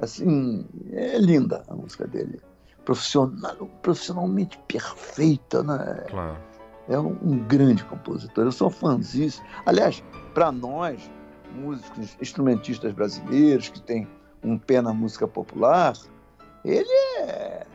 assim, 0.00 0.66
é 0.92 1.18
linda 1.18 1.62
a 1.68 1.74
música 1.74 2.06
dele. 2.06 2.40
Profissional, 2.84 3.68
profissionalmente 3.82 4.58
perfeita, 4.66 5.62
né? 5.62 6.04
Claro. 6.08 6.38
É 6.88 6.98
um, 6.98 7.18
um 7.22 7.38
grande 7.46 7.84
compositor. 7.84 8.46
Eu 8.46 8.52
sou 8.52 8.70
fãzinho. 8.70 9.30
Aliás, 9.66 10.02
para 10.32 10.50
nós, 10.50 11.10
músicos, 11.54 12.16
instrumentistas 12.20 12.92
brasileiros 12.94 13.68
que 13.68 13.82
tem 13.82 14.08
um 14.42 14.56
pé 14.56 14.80
na 14.80 14.94
música 14.94 15.28
popular, 15.28 15.94
ele 16.64 16.88
é, 17.18 17.66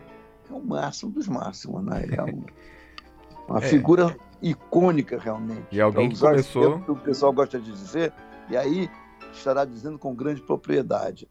é 0.49 0.53
o 0.53 0.59
máximo 0.59 1.11
dos 1.11 1.27
máximos, 1.27 1.83
né? 1.83 2.01
Ele 2.03 2.15
é 2.15 2.23
um, 2.23 2.43
uma 3.47 3.59
é. 3.59 3.61
figura 3.61 4.15
icônica 4.41 5.17
realmente. 5.17 5.65
E 5.71 5.81
alguém 5.81 6.09
que 6.09 6.19
começou... 6.19 6.83
O 6.87 6.95
pessoal 6.95 7.31
gosta 7.31 7.59
de 7.59 7.71
dizer, 7.71 8.13
e 8.49 8.57
aí 8.57 8.89
estará 9.31 9.65
dizendo 9.65 9.97
com 9.97 10.13
grande 10.13 10.41
propriedade 10.41 11.27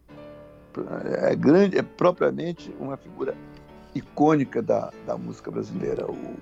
é 1.22 1.35
grande, 1.35 1.79
é 1.79 1.83
propriamente 1.83 2.75
uma 2.79 2.96
figura 2.96 3.35
icônica 3.94 4.62
da, 4.62 4.90
da 5.07 5.16
música 5.16 5.51
brasileira, 5.51 6.07
o, 6.07 6.35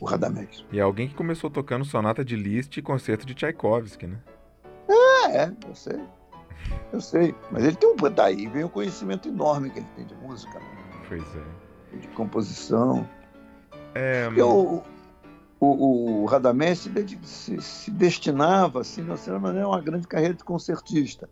o 0.00 0.04
Radamés. 0.04 0.64
E 0.72 0.78
é 0.78 0.82
alguém 0.82 1.08
que 1.08 1.14
começou 1.14 1.50
tocando 1.50 1.84
sonata 1.84 2.24
de 2.24 2.36
Liszt 2.36 2.76
e 2.76 2.82
concerto 2.82 3.26
de 3.26 3.34
Tchaikovsky, 3.34 4.06
né? 4.06 4.18
Ah, 4.88 5.30
é, 5.30 5.52
eu 5.68 5.74
sei. 5.74 6.00
Eu 6.92 7.00
sei. 7.00 7.34
Mas 7.50 7.64
ele 7.64 7.76
tem 7.76 7.90
um. 7.90 7.96
Daí 8.10 8.46
vem 8.46 8.64
o 8.64 8.68
conhecimento 8.68 9.28
enorme 9.28 9.70
que 9.70 9.78
ele 9.78 9.88
tem 9.96 10.06
de 10.06 10.14
música. 10.14 10.58
Né? 10.58 10.66
Pois 11.08 11.22
é. 11.22 11.96
De 11.98 12.08
composição. 12.08 13.08
É, 13.94 14.28
o, 14.42 14.82
o, 15.60 16.22
o 16.22 16.24
Radamés 16.26 16.88
se, 17.24 17.60
se, 17.60 17.90
destinava, 17.90 18.80
assim, 18.80 19.04
de 19.04 19.30
uma 19.30 19.38
maneira, 19.38 19.66
a 19.66 19.68
uma 19.68 19.80
grande 19.80 20.06
carreira 20.06 20.34
de 20.34 20.44
concertista. 20.44 21.28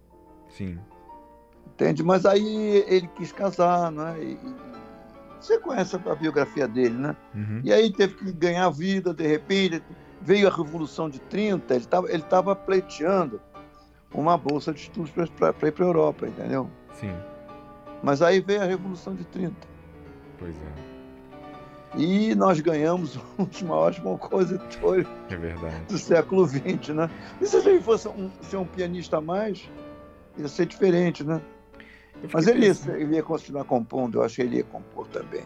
Sim. 0.48 0.78
Entende? 1.66 2.02
Mas 2.02 2.26
aí 2.26 2.84
ele 2.86 3.08
quis 3.16 3.32
casar, 3.32 3.90
né? 3.90 4.16
E, 4.22 4.38
você 5.40 5.58
conhece 5.58 5.96
a 5.96 6.14
biografia 6.14 6.68
dele, 6.68 6.96
né? 6.96 7.16
Uhum. 7.34 7.62
E 7.64 7.72
aí 7.72 7.90
teve 7.90 8.14
que 8.14 8.30
ganhar 8.32 8.68
vida, 8.68 9.14
de 9.14 9.26
repente, 9.26 9.82
veio 10.20 10.46
a 10.46 10.54
Revolução 10.54 11.08
de 11.08 11.18
30, 11.18 11.74
ele 11.74 11.84
estava 11.84 12.12
ele 12.12 12.22
tava 12.22 12.54
pleiteando 12.54 13.40
uma 14.12 14.36
bolsa 14.36 14.72
de 14.72 14.80
estudos 14.80 15.10
para 15.10 15.68
ir 15.68 15.72
para 15.72 15.84
a 15.84 15.88
Europa, 15.88 16.26
entendeu? 16.26 16.68
Sim. 16.92 17.14
Mas 18.02 18.20
aí 18.20 18.40
veio 18.40 18.60
a 18.60 18.66
Revolução 18.66 19.14
de 19.14 19.24
30. 19.24 19.54
Pois 20.38 20.54
é. 20.54 20.99
E 21.96 22.34
nós 22.34 22.60
ganhamos 22.60 23.18
um 23.38 23.44
dos 23.44 23.62
maiores 23.62 23.98
compositores 23.98 25.06
é 25.30 25.80
do 25.88 25.98
século 25.98 26.46
XX, 26.46 26.94
né? 26.94 27.10
E 27.40 27.46
se 27.46 27.56
ele 27.56 27.80
fosse 27.80 28.08
um, 28.08 28.30
ser 28.42 28.58
um 28.58 28.64
pianista 28.64 29.18
a 29.18 29.20
mais, 29.20 29.68
ia 30.36 30.48
ser 30.48 30.66
diferente, 30.66 31.24
né? 31.24 31.40
Mas 32.32 32.46
ele 32.46 32.66
ia, 32.66 32.76
ele 32.96 33.16
ia, 33.16 33.22
continuar 33.22 33.64
compondo, 33.64 34.18
eu 34.18 34.22
acho 34.22 34.36
que 34.36 34.42
ele 34.42 34.58
ia 34.58 34.64
compor 34.64 35.06
também. 35.08 35.42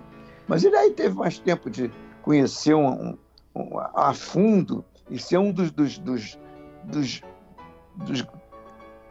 Mas 0.46 0.64
ele 0.64 0.76
aí 0.76 0.90
teve 0.90 1.14
mais 1.14 1.38
tempo 1.38 1.70
de 1.70 1.90
conhecer 2.20 2.74
um, 2.74 3.16
um, 3.54 3.78
a 3.94 4.12
fundo 4.12 4.84
e 5.08 5.18
ser 5.18 5.38
um 5.38 5.52
dos, 5.52 5.70
dos, 5.70 5.98
dos, 5.98 6.38
dos, 6.84 7.22
dos 7.96 8.26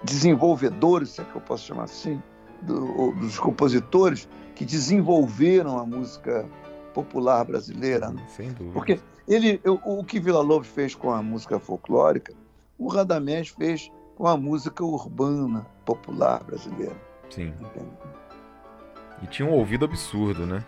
desenvolvedores, 0.03 1.11
se 1.11 1.21
é 1.21 1.23
que 1.23 1.35
eu 1.35 1.41
posso 1.41 1.65
chamar 1.65 1.83
assim, 1.83 2.21
do, 2.61 3.11
dos 3.13 3.39
compositores 3.39 4.27
que 4.55 4.65
desenvolveram 4.65 5.79
a 5.79 5.85
música 5.85 6.47
popular 6.93 7.43
brasileira. 7.45 8.09
Né? 8.09 8.25
Sem 8.29 8.51
dúvida. 8.51 8.73
Porque 8.73 8.99
ele, 9.27 9.59
o, 9.65 9.99
o 9.99 10.03
que 10.03 10.19
Vila 10.19 10.41
Lobos 10.41 10.67
fez 10.67 10.95
com 10.95 11.11
a 11.11 11.21
música 11.21 11.59
folclórica, 11.59 12.33
o 12.77 12.87
Radamés 12.87 13.49
fez 13.49 13.91
com 14.15 14.27
a 14.27 14.37
música 14.37 14.83
urbana 14.83 15.65
popular 15.85 16.43
brasileira. 16.43 16.95
Sim. 17.29 17.53
Entende? 17.59 17.91
E 19.21 19.27
tinha 19.27 19.47
um 19.47 19.53
ouvido 19.53 19.85
absurdo, 19.85 20.45
né? 20.45 20.63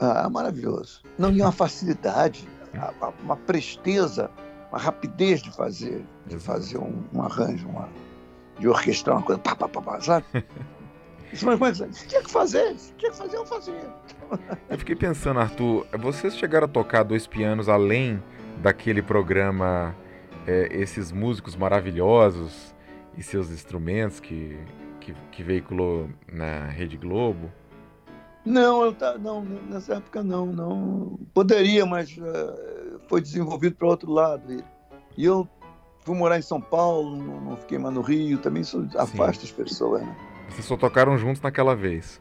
Ah, 0.00 0.28
maravilhoso. 0.28 1.02
Não, 1.18 1.30
e 1.30 1.40
uma 1.40 1.52
facilidade, 1.52 2.48
uma 3.22 3.36
presteza, 3.36 4.30
uma 4.70 4.78
rapidez 4.78 5.42
de 5.42 5.50
fazer, 5.50 6.04
de 6.26 6.38
fazer 6.38 6.78
um, 6.78 7.02
um 7.12 7.22
arranjo, 7.22 7.68
uma, 7.68 7.88
de 8.58 8.68
orquestrar 8.68 9.16
uma 9.16 9.22
coisa, 9.22 9.40
pá, 9.40 9.54
pá, 9.54 9.68
pá, 9.68 9.80
pá 9.80 10.00
sabe? 10.00 10.26
Mas, 11.42 11.58
mas 11.58 12.06
tinha 12.06 12.22
que 12.22 12.30
fazer, 12.30 12.74
tinha 12.96 13.10
que 13.10 13.16
fazer, 13.16 13.36
eu 13.36 13.46
fazia. 13.46 13.94
Eu 14.68 14.78
fiquei 14.78 14.96
pensando, 14.96 15.40
Arthur, 15.40 15.86
vocês 15.98 16.36
chegaram 16.36 16.66
a 16.66 16.68
tocar 16.68 17.02
dois 17.02 17.26
pianos 17.26 17.68
além 17.68 18.22
daquele 18.62 19.02
programa 19.02 19.94
é, 20.46 20.68
Esses 20.70 21.12
Músicos 21.12 21.56
Maravilhosos 21.56 22.74
e 23.16 23.22
seus 23.22 23.50
instrumentos 23.50 24.20
que, 24.20 24.58
que, 25.00 25.14
que 25.32 25.42
veiculou 25.42 26.08
na 26.32 26.66
Rede 26.66 26.96
Globo? 26.96 27.50
Não, 28.44 28.84
eu 28.84 28.92
tá, 28.92 29.18
não, 29.18 29.44
nessa 29.44 29.94
época 29.94 30.22
não, 30.22 30.46
não. 30.46 31.18
Poderia, 31.34 31.84
mas 31.84 32.16
uh, 32.16 33.00
foi 33.08 33.20
desenvolvido 33.20 33.74
para 33.74 33.88
outro 33.88 34.10
lado. 34.12 34.52
E, 34.52 34.64
e, 35.16 35.24
eu 35.24 35.48
fui 36.02 36.14
morar 36.14 36.38
em 36.38 36.42
São 36.42 36.60
Paulo, 36.60 37.16
não, 37.16 37.40
não 37.40 37.56
fiquei 37.56 37.76
mais 37.76 37.92
no 37.92 38.02
Rio, 38.02 38.38
também 38.38 38.62
isso 38.62 38.88
afasta 38.96 39.44
as 39.44 39.50
pessoas, 39.50 40.02
né? 40.02 40.16
Vocês 40.48 40.64
só 40.64 40.76
tocaram 40.76 41.16
juntos 41.18 41.42
naquela 41.42 41.74
vez? 41.74 42.20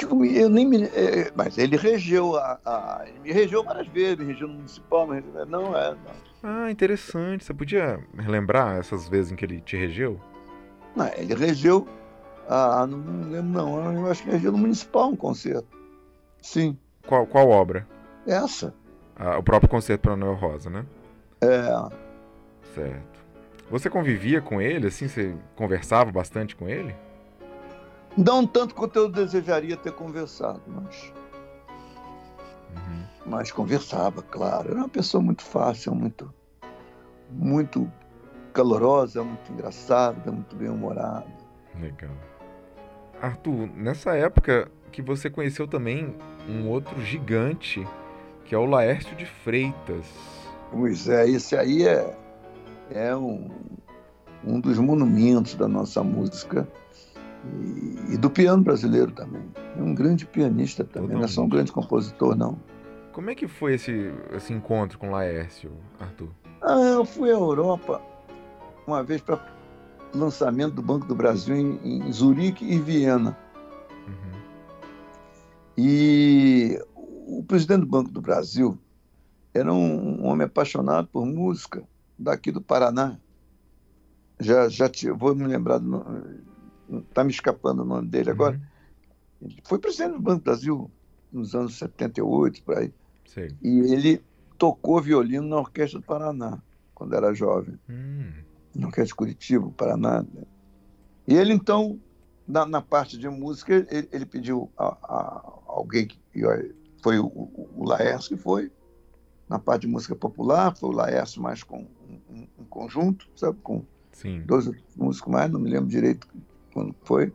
Eu 0.00 0.48
nem 0.48 0.66
me, 0.66 0.84
é, 0.84 1.32
mas 1.34 1.58
ele 1.58 1.76
regeu 1.76 2.36
a, 2.36 2.60
a, 2.64 3.04
ele 3.06 3.18
me 3.18 3.32
regeu 3.32 3.64
várias 3.64 3.88
vezes, 3.88 4.18
me 4.18 4.26
regeu 4.32 4.46
no 4.46 4.54
municipal, 4.54 5.06
me 5.06 5.16
regeu, 5.16 5.46
não 5.46 5.76
é. 5.76 5.90
Não. 5.90 6.28
Ah, 6.42 6.70
interessante. 6.70 7.44
Você 7.44 7.52
podia 7.52 7.98
relembrar 8.16 8.76
essas 8.76 9.08
vezes 9.08 9.32
em 9.32 9.36
que 9.36 9.44
ele 9.44 9.60
te 9.60 9.76
regeu? 9.76 10.20
Não, 10.94 11.08
ele 11.16 11.34
regeu, 11.34 11.88
ah, 12.48 12.86
não, 12.86 12.98
não 12.98 13.30
lembro 13.30 13.50
não, 13.50 13.92
eu 13.92 14.10
acho 14.10 14.22
que 14.22 14.30
regeu 14.30 14.52
no 14.52 14.58
municipal 14.58 15.08
um 15.08 15.16
concerto. 15.16 15.66
Sim. 16.40 16.78
Qual, 17.06 17.26
qual 17.26 17.48
obra? 17.48 17.86
Essa. 18.26 18.72
Ah, 19.16 19.38
o 19.38 19.42
próprio 19.42 19.68
concerto 19.68 20.02
para 20.02 20.16
Noel 20.16 20.34
Rosa, 20.34 20.70
né? 20.70 20.86
É. 21.40 21.70
Certo. 22.74 23.18
Você 23.70 23.90
convivia 23.90 24.40
com 24.40 24.60
ele, 24.60 24.86
assim? 24.86 25.08
Você 25.08 25.34
conversava 25.56 26.12
bastante 26.12 26.54
com 26.54 26.68
ele? 26.68 26.94
Não 28.18 28.44
tanto 28.44 28.74
quanto 28.74 28.98
eu 28.98 29.08
desejaria 29.08 29.76
ter 29.76 29.92
conversado, 29.92 30.60
mas. 30.66 31.12
Uhum. 32.74 33.04
Mas 33.24 33.52
conversava, 33.52 34.22
claro. 34.22 34.72
Era 34.72 34.80
uma 34.80 34.88
pessoa 34.88 35.22
muito 35.22 35.42
fácil, 35.42 35.94
muito. 35.94 36.34
Muito 37.30 37.88
calorosa, 38.52 39.22
muito 39.22 39.52
engraçada, 39.52 40.32
muito 40.32 40.56
bem-humorada. 40.56 41.28
Legal. 41.80 42.10
Arthur, 43.22 43.68
nessa 43.76 44.16
época 44.16 44.68
que 44.90 45.00
você 45.00 45.30
conheceu 45.30 45.68
também 45.68 46.12
um 46.48 46.68
outro 46.68 47.00
gigante, 47.00 47.86
que 48.44 48.52
é 48.52 48.58
o 48.58 48.64
Laércio 48.64 49.14
de 49.14 49.26
Freitas. 49.26 50.06
Pois 50.72 51.08
é, 51.08 51.28
esse 51.28 51.56
aí 51.56 51.86
é, 51.86 52.16
é 52.90 53.14
um, 53.14 53.48
um 54.44 54.58
dos 54.58 54.76
monumentos 54.78 55.54
da 55.54 55.68
nossa 55.68 56.02
música 56.02 56.66
e, 57.44 58.14
e, 58.14 58.16
do 58.16 58.30
piano 58.30 58.62
brasileiro 58.62 59.12
também. 59.12 59.42
É 59.76 59.82
um 59.82 59.94
grande 59.94 60.26
pianista 60.26 60.84
também, 60.84 61.16
não 61.16 61.24
é 61.24 61.28
só 61.28 61.42
um 61.42 61.48
grande 61.48 61.72
compositor, 61.72 62.36
não. 62.36 62.58
Como 63.12 63.30
é 63.30 63.34
que 63.34 63.48
foi 63.48 63.74
esse, 63.74 64.12
esse 64.32 64.52
encontro 64.52 64.98
com 64.98 65.10
Laércio, 65.10 65.72
Arthur? 65.98 66.30
Ah, 66.62 66.78
eu 66.94 67.04
fui 67.04 67.30
à 67.30 67.34
Europa 67.34 68.00
uma 68.86 69.02
vez 69.02 69.20
para 69.20 69.40
lançamento 70.14 70.74
do 70.74 70.82
Banco 70.82 71.06
do 71.06 71.14
Brasil 71.14 71.54
em, 71.54 71.78
em 71.82 72.12
Zurique 72.12 72.64
e 72.64 72.78
Viena. 72.78 73.36
Uhum. 74.06 74.40
E 75.76 76.78
o 76.94 77.44
presidente 77.44 77.80
do 77.80 77.86
Banco 77.86 78.10
do 78.10 78.20
Brasil 78.20 78.78
era 79.52 79.72
um, 79.72 80.24
homem 80.26 80.46
apaixonado 80.46 81.08
por 81.08 81.26
música 81.26 81.82
daqui 82.18 82.50
do 82.50 82.60
Paraná. 82.60 83.18
Já, 84.40 84.68
já 84.68 84.88
te, 84.88 85.10
vou 85.10 85.34
me 85.34 85.46
lembrar 85.46 85.78
do 85.78 85.88
nome, 85.88 86.40
está 86.90 87.22
me 87.24 87.30
escapando 87.30 87.82
o 87.82 87.84
nome 87.84 88.08
dele 88.08 88.30
agora. 88.30 88.56
Uhum. 88.56 89.50
Ele 89.50 89.62
foi 89.64 89.78
presidente 89.78 90.12
do 90.12 90.20
Banco 90.20 90.40
do 90.40 90.44
Brasil 90.44 90.90
nos 91.32 91.54
anos 91.54 91.76
78, 91.78 92.62
por 92.62 92.78
aí. 92.78 92.92
Sei. 93.26 93.54
E 93.62 93.78
ele 93.92 94.22
tocou 94.56 95.00
violino 95.00 95.46
na 95.46 95.56
Orquestra 95.58 96.00
do 96.00 96.04
Paraná, 96.04 96.60
quando 96.94 97.14
era 97.14 97.34
jovem. 97.34 97.78
Hum. 97.88 98.32
Na 98.74 98.86
Orquestra 98.86 99.06
de 99.06 99.14
Curitiba, 99.14 99.70
Paraná. 99.70 100.22
Né? 100.22 100.42
E 101.26 101.34
ele, 101.34 101.52
então, 101.52 102.00
na, 102.46 102.66
na 102.66 102.80
parte 102.80 103.18
de 103.18 103.28
música, 103.28 103.86
ele, 103.90 104.08
ele 104.10 104.26
pediu 104.26 104.70
a, 104.76 104.96
a, 105.02 105.52
alguém 105.66 106.06
que 106.06 106.18
foi 107.02 107.18
o, 107.18 107.26
o 107.26 107.84
Laércio 107.84 108.36
que 108.36 108.42
foi. 108.42 108.72
Na 109.48 109.58
parte 109.58 109.82
de 109.82 109.88
música 109.88 110.14
popular, 110.14 110.76
foi 110.76 110.90
o 110.90 110.92
Laércio 110.92 111.40
mais 111.40 111.62
com 111.62 111.86
um, 112.30 112.46
um, 112.58 112.64
conjunto, 112.64 113.26
sabe? 113.34 113.58
Com 113.62 113.82
Sim. 114.12 114.42
dois 114.42 114.70
músicos 114.94 115.32
mais, 115.32 115.50
não 115.50 115.58
me 115.58 115.70
lembro 115.70 115.88
direito 115.88 116.28
quando 116.78 116.94
foi. 117.02 117.32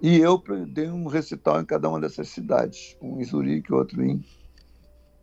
E 0.00 0.18
eu 0.18 0.42
dei 0.68 0.88
um 0.88 1.06
recital 1.06 1.60
em 1.60 1.64
cada 1.64 1.88
uma 1.88 2.00
dessas 2.00 2.28
cidades, 2.28 2.96
um 3.00 3.20
em 3.20 3.24
Zurique, 3.24 3.72
outro 3.72 4.02
em, 4.04 4.24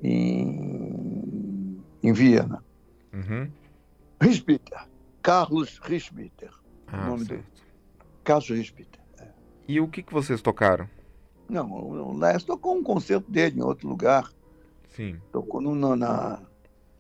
em, 0.01 1.81
em 2.03 2.13
Viena. 2.13 2.63
Uhum. 3.13 3.49
Carlos 5.21 5.79
Rispiter, 5.83 6.51
ah, 6.87 7.03
o 7.03 7.05
nome 7.07 7.25
certo. 7.25 7.29
dele. 7.29 7.43
Carlos 8.23 8.49
Rispiter. 8.49 9.01
É. 9.19 9.27
E 9.67 9.79
o 9.79 9.87
que, 9.87 10.03
que 10.03 10.13
vocês 10.13 10.41
tocaram? 10.41 10.89
Não, 11.47 11.71
o 11.71 12.17
Leste 12.17 12.47
tocou 12.47 12.75
um 12.75 12.83
concerto 12.83 13.29
dele 13.31 13.59
em 13.59 13.63
outro 13.63 13.87
lugar. 13.87 14.29
Sim. 14.89 15.19
Tocou 15.31 15.61
no, 15.61 15.95
na, 15.95 16.41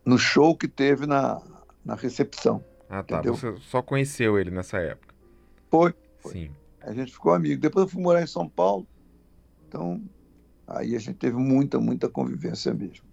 no 0.05 0.17
show 0.17 0.55
que 0.55 0.67
teve 0.67 1.05
na, 1.05 1.41
na 1.83 1.95
recepção. 1.95 2.63
Ah, 2.89 3.03
tá. 3.03 3.15
Entendeu? 3.15 3.35
Você 3.35 3.55
só 3.61 3.81
conheceu 3.81 4.39
ele 4.39 4.51
nessa 4.51 4.77
época? 4.77 5.13
Foi. 5.69 5.93
Sim. 6.29 6.51
A 6.81 6.93
gente 6.93 7.11
ficou 7.11 7.33
amigo. 7.33 7.59
Depois 7.61 7.85
eu 7.85 7.89
fui 7.91 8.01
morar 8.01 8.21
em 8.21 8.27
São 8.27 8.47
Paulo. 8.47 8.87
Então, 9.67 10.01
aí 10.67 10.95
a 10.95 10.99
gente 10.99 11.17
teve 11.17 11.35
muita, 11.37 11.79
muita 11.79 12.07
convivência 12.09 12.73
mesmo. 12.73 13.05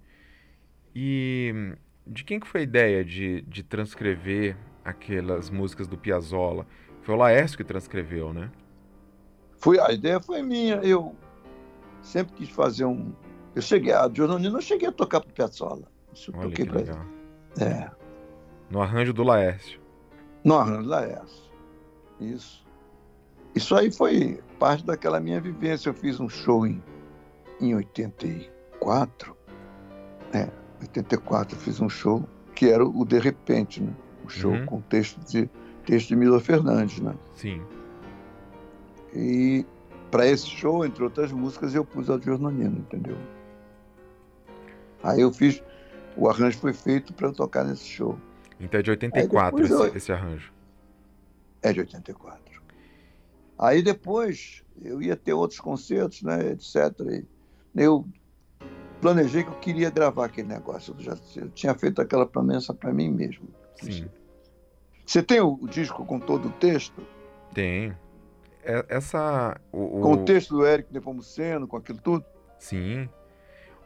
E 0.95 1.75
de 2.07 2.25
quem 2.25 2.39
que 2.39 2.47
foi 2.47 2.61
a 2.61 2.65
ideia 2.65 3.05
de, 3.05 3.43
de 3.43 3.63
transcrever 3.63 4.57
aquelas 4.85 5.49
músicas 5.51 5.87
do 5.89 5.97
Piazzolla? 5.97 6.67
Foi 7.03 7.15
o 7.15 7.19
Laércio 7.19 7.57
que 7.57 7.65
transcreveu, 7.65 8.33
né? 8.33 8.51
Foi, 9.59 9.79
a 9.81 9.91
ideia 9.93 10.21
foi 10.21 10.43
minha. 10.43 10.77
Eu, 10.77 11.15
sempre 12.03 12.35
quis 12.35 12.49
fazer 12.51 12.85
um. 12.85 13.13
Eu 13.55 13.63
cheguei, 13.63 13.93
a 13.93 14.09
Giornonino 14.13 14.59
eu 14.59 14.63
cheguei 14.63 14.89
a 14.89 14.93
tocar 14.93 15.21
pro 15.21 15.33
Piazzolla. 15.33 15.91
Isso 16.13 16.31
eu 16.31 16.39
Olha 16.39 16.49
toquei 16.51 16.65
que 16.65 16.71
pra 16.71 16.81
ele. 16.81 16.91
legal. 16.91 17.07
É, 17.61 17.91
No 18.71 18.81
arranjo 18.83 19.13
do 19.13 19.23
Laércio. 19.23 19.81
no 20.45 20.55
Arranjo 20.55 20.89
Laércio. 20.89 21.53
Isso. 22.21 22.62
Isso 23.55 23.75
aí 23.75 23.91
foi 23.93 24.41
parte 24.59 24.85
daquela 24.85 25.21
minha 25.21 25.41
vivência. 25.41 25.89
Eu 25.91 25.95
fiz 25.95 26.19
um 26.21 26.29
show 26.29 26.67
em, 26.67 26.83
em 27.61 27.75
84. 27.75 29.37
É, 30.33 30.49
84 30.81 31.57
eu 31.57 31.61
fiz 31.61 31.81
um 31.81 31.89
show 31.89 32.25
que 32.55 32.67
era 32.71 32.85
o 32.85 33.05
De 33.05 33.19
Repente, 33.19 33.83
né? 33.83 33.93
Um 34.25 34.29
show 34.29 34.53
Uhum. 34.53 34.67
com 34.67 34.81
texto 34.81 35.19
de, 35.27 35.51
texto 35.85 36.09
de 36.09 36.17
Milo 36.17 36.39
Fernandes, 36.41 37.01
né? 37.01 37.15
Sim. 37.35 37.61
E 39.15 39.67
para 40.11 40.27
esse 40.27 40.47
show, 40.47 40.85
entre 40.85 41.03
outras 41.05 41.33
músicas, 41.33 41.75
eu 41.75 41.85
pus 41.85 42.09
a 42.09 42.19
Giornonino, 42.19 42.79
entendeu? 42.79 43.17
Aí 45.03 45.21
eu 45.21 45.33
fiz, 45.33 45.63
o 46.17 46.29
arranjo 46.29 46.59
foi 46.59 46.73
feito 46.73 47.13
para 47.13 47.29
eu 47.29 47.33
tocar 47.33 47.65
nesse 47.65 47.85
show. 47.87 48.19
Então 48.61 48.79
é 48.81 48.83
de 48.83 48.91
84 48.91 49.57
depois 49.57 49.71
esse, 49.71 49.91
eu- 49.91 49.97
esse 49.97 50.13
arranjo. 50.13 50.53
É 51.63 51.73
de 51.73 51.81
84. 51.81 52.42
Aí 53.63 53.81
depois 53.83 54.65
eu 54.83 55.01
ia 55.01 55.17
ter 55.17 55.33
outros 55.33 55.61
concertos, 55.61 56.23
né, 56.23 56.51
etc. 56.51 56.75
E 57.11 57.25
eu 57.77 58.05
planejei 59.01 59.45
que 59.45 59.51
eu 59.51 59.59
queria 59.61 59.89
gravar 59.89 60.25
aquele 60.27 60.49
negócio. 60.49 60.95
Eu 60.99 61.01
já 61.01 61.17
eu 61.37 61.49
tinha 61.51 61.73
feito 61.75 62.03
aquela 62.03 62.27
promessa 62.27 62.75
para 62.75 62.93
mim 62.93 63.09
mesmo. 63.11 63.49
Sim. 63.81 64.09
Você 65.07 65.23
tem 65.23 65.41
o, 65.41 65.55
o 65.55 65.69
disco 65.69 66.05
com 66.05 66.19
todo 66.19 66.49
o 66.49 66.53
texto? 66.53 67.07
Tem. 67.55 67.97
É- 68.65 68.85
Essa. 68.89 69.61
O, 69.71 69.99
o- 69.99 70.01
Com 70.03 70.13
o 70.15 70.25
texto 70.25 70.57
do 70.57 70.67
Eric 70.67 70.93
Nepomuceno, 70.93 71.69
com 71.69 71.77
aquilo 71.77 72.01
tudo? 72.01 72.25
Sim. 72.59 73.09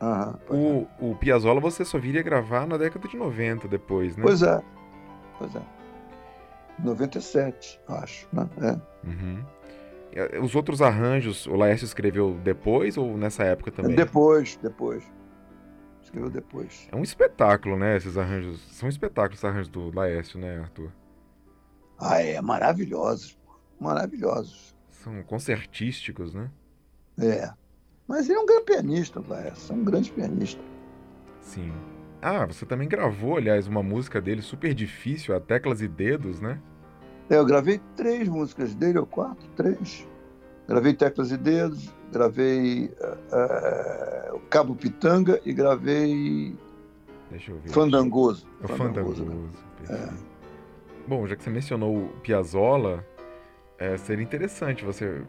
Aham, 0.00 0.38
pois 0.46 0.60
é. 0.60 0.86
O, 1.00 1.10
o 1.10 1.16
Piazzolla 1.16 1.60
você 1.60 1.84
só 1.84 1.98
viria 1.98 2.22
gravar 2.22 2.66
na 2.66 2.76
década 2.78 3.06
de 3.08 3.16
90 3.16 3.66
depois, 3.68 4.16
né? 4.16 4.22
Pois 4.22 4.42
é. 4.42 4.62
Pois 5.38 5.54
é. 5.54 5.62
97, 6.78 7.80
acho. 7.88 8.28
Né? 8.32 8.48
É. 8.60 9.06
Uhum. 9.08 9.44
Eh, 10.16 10.40
Os 10.40 10.55
outros 10.55 10.81
arranjos, 10.81 11.46
o 11.46 11.55
Laércio 11.55 11.85
escreveu 11.85 12.35
depois 12.42 12.96
ou 12.96 13.16
nessa 13.18 13.44
época 13.44 13.70
também? 13.70 13.94
Depois, 13.94 14.57
depois. 14.62 15.05
Escreveu 16.02 16.31
depois. 16.31 16.88
É 16.90 16.96
um 16.96 17.02
espetáculo, 17.02 17.76
né? 17.76 17.96
Esses 17.96 18.16
arranjos. 18.16 18.61
São 18.72 18.88
espetáculos 18.88 19.35
esses 19.38 19.44
arranjos 19.44 19.68
do 19.68 19.94
Laércio, 19.94 20.38
né, 20.38 20.59
Arthur? 20.61 20.90
Ah, 21.98 22.22
é, 22.22 22.40
maravilhosos. 22.40 23.35
pô. 23.44 23.52
Maravilhosos. 23.79 24.74
São 24.90 25.22
concertísticos, 25.22 26.33
né? 26.33 26.50
É. 27.20 27.50
Mas 28.09 28.29
ele 28.29 28.38
é 28.38 28.40
um 28.40 28.46
grande 28.46 28.64
pianista, 28.64 29.22
Laércio. 29.29 29.72
É 29.72 29.76
um 29.76 29.85
grande 29.85 30.11
pianista. 30.12 30.62
Sim. 31.40 31.72
Ah, 32.22 32.46
você 32.46 32.64
também 32.64 32.88
gravou, 32.88 33.37
aliás, 33.37 33.66
uma 33.66 33.83
música 33.83 34.20
dele 34.20 34.42
super 34.42 34.72
difícil, 34.72 35.35
a 35.35 35.40
Teclas 35.40 35.81
e 35.83 35.88
Dedos, 35.88 36.40
né? 36.40 36.61
É, 37.28 37.36
eu 37.36 37.44
gravei 37.44 37.80
três 37.96 38.28
músicas 38.28 38.74
dele, 38.74 38.98
ou 38.98 39.06
quatro, 39.06 39.46
três. 39.56 40.06
Gravei 40.68 40.94
Teclas 40.94 41.30
e 41.30 41.36
Dedos, 41.36 41.94
gravei 42.12 42.92
eh, 43.00 44.30
o 44.32 44.40
Cabo 44.50 44.74
Pitanga 44.74 45.40
e 45.44 45.52
gravei 45.52 46.56
Deixa 47.30 47.50
eu 47.50 47.58
ver. 47.58 47.70
Fandangoso. 47.70 48.46
É 48.60 48.64
o 48.64 48.68
Fandangoso, 48.68 49.24
Fandangoso. 49.24 49.46
né? 49.46 49.50
perfeito. 49.86 50.26
Bom, 51.06 51.26
já 51.26 51.36
que 51.36 51.42
você 51.42 51.50
mencionou 51.50 51.96
o 51.96 52.08
Piazzolla, 52.22 53.04
é, 53.78 53.96
seria 53.96 54.24
interessante 54.24 54.84
você 54.84 55.22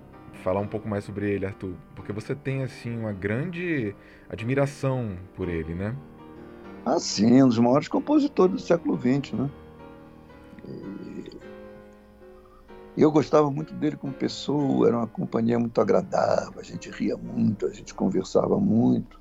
falar 0.44 0.60
um 0.60 0.68
pouco 0.68 0.88
mais 0.88 1.04
sobre 1.04 1.30
ele, 1.30 1.46
Arthur, 1.46 1.74
porque 1.96 2.12
você 2.12 2.34
tem 2.34 2.64
assim 2.64 2.98
uma 2.98 3.12
grande 3.12 3.96
admiração 4.30 5.18
por 5.36 5.50
ele, 5.50 5.74
né? 5.74 5.96
Ah, 6.86 7.00
sim, 7.00 7.44
um 7.44 7.48
dos 7.48 7.60
maiores 7.60 7.88
compositores 7.88 8.56
do 8.56 8.62
século 8.62 8.98
XX, 8.98 9.34
né? 9.34 9.50
E 10.68 11.38
eu 13.02 13.12
gostava 13.12 13.50
muito 13.52 13.74
dele 13.74 13.96
como 13.96 14.14
pessoa, 14.14 14.88
era 14.88 14.98
uma 14.98 15.08
companhia 15.08 15.60
muito 15.60 15.80
agradável, 15.80 16.60
a 16.60 16.64
gente 16.64 16.90
ria 16.90 17.16
muito, 17.18 17.66
a 17.66 17.72
gente 17.74 17.94
conversava 17.94 18.60
muito, 18.60 19.20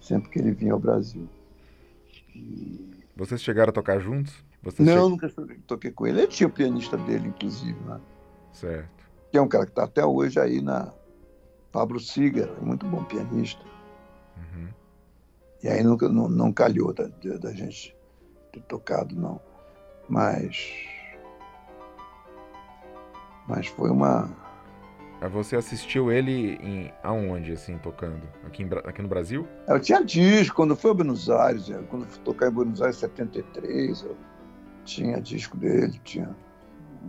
sempre 0.00 0.30
que 0.30 0.38
ele 0.38 0.52
vinha 0.52 0.72
ao 0.72 0.78
Brasil. 0.78 1.28
E- 2.34 2.90
Vocês 3.16 3.42
chegaram 3.42 3.70
a 3.70 3.72
tocar 3.72 3.98
juntos? 4.00 4.32
Vocês 4.62 4.86
Não, 4.88 5.04
che- 5.04 5.10
nunca 5.10 5.30
toquei 5.66 5.90
com 5.90 6.06
ele. 6.06 6.18
Ele 6.20 6.26
tinha 6.28 6.46
o 6.46 6.52
pianista 6.52 6.96
dele, 6.96 7.28
inclusive, 7.28 7.78
né? 7.84 8.00
Certo. 8.52 9.02
que 9.30 9.38
é 9.38 9.40
um 9.42 9.48
cara 9.48 9.64
que 9.64 9.72
está 9.72 9.84
até 9.84 10.04
hoje 10.04 10.38
aí 10.38 10.60
na 10.60 10.92
Pablo 11.72 11.98
Seeger, 11.98 12.50
é 12.60 12.60
muito 12.64 12.84
bom 12.86 13.02
pianista. 13.04 13.62
Uhum. 14.36 14.68
E 15.62 15.68
aí 15.68 15.82
nunca, 15.82 16.06
não, 16.08 16.28
não 16.28 16.52
calhou 16.52 16.92
da 16.92 17.06
da 17.38 17.52
gente 17.52 17.96
ter 18.52 18.60
tocado, 18.64 19.16
não. 19.16 19.40
Mas. 20.06 20.68
Mas 23.48 23.66
foi 23.66 23.90
uma. 23.90 24.30
Você 25.30 25.54
assistiu 25.54 26.10
ele 26.10 26.56
em 26.60 26.92
aonde, 27.02 27.52
assim, 27.52 27.78
tocando? 27.78 28.20
Aqui, 28.44 28.64
em 28.64 28.68
aqui 28.84 29.00
no 29.02 29.08
Brasil? 29.08 29.46
Eu 29.68 29.78
tinha 29.78 30.04
disco, 30.04 30.56
quando 30.56 30.74
foi 30.74 30.90
a 30.90 30.94
Buenos 30.94 31.30
Aires, 31.30 31.68
eu- 31.68 31.84
quando 31.84 32.06
fui 32.06 32.20
tocar 32.24 32.48
em 32.48 32.52
Buenos 32.52 32.82
Aires 32.82 32.96
em 32.96 33.00
73, 33.00 34.02
eu 34.02 34.16
tinha 34.84 35.20
disco 35.20 35.56
dele, 35.56 36.00
tinha. 36.02 36.34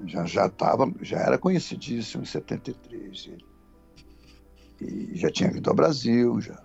Já, 0.05 0.25
já, 0.25 0.49
tava, 0.49 0.91
já 1.01 1.17
era 1.19 1.37
conhecidíssimo 1.39 2.23
em 2.23 2.25
73. 2.27 3.27
ele. 3.27 3.45
E 4.81 5.15
já 5.17 5.31
tinha 5.31 5.49
vindo 5.51 5.67
ao 5.69 5.75
Brasil, 5.75 6.39
já. 6.41 6.61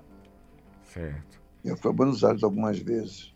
Certo. 0.84 1.40
Eu 1.64 1.76
fui 1.78 1.90
a 1.90 1.94
Buenos 1.94 2.24
Aires 2.24 2.42
algumas 2.42 2.78
vezes. 2.78 3.32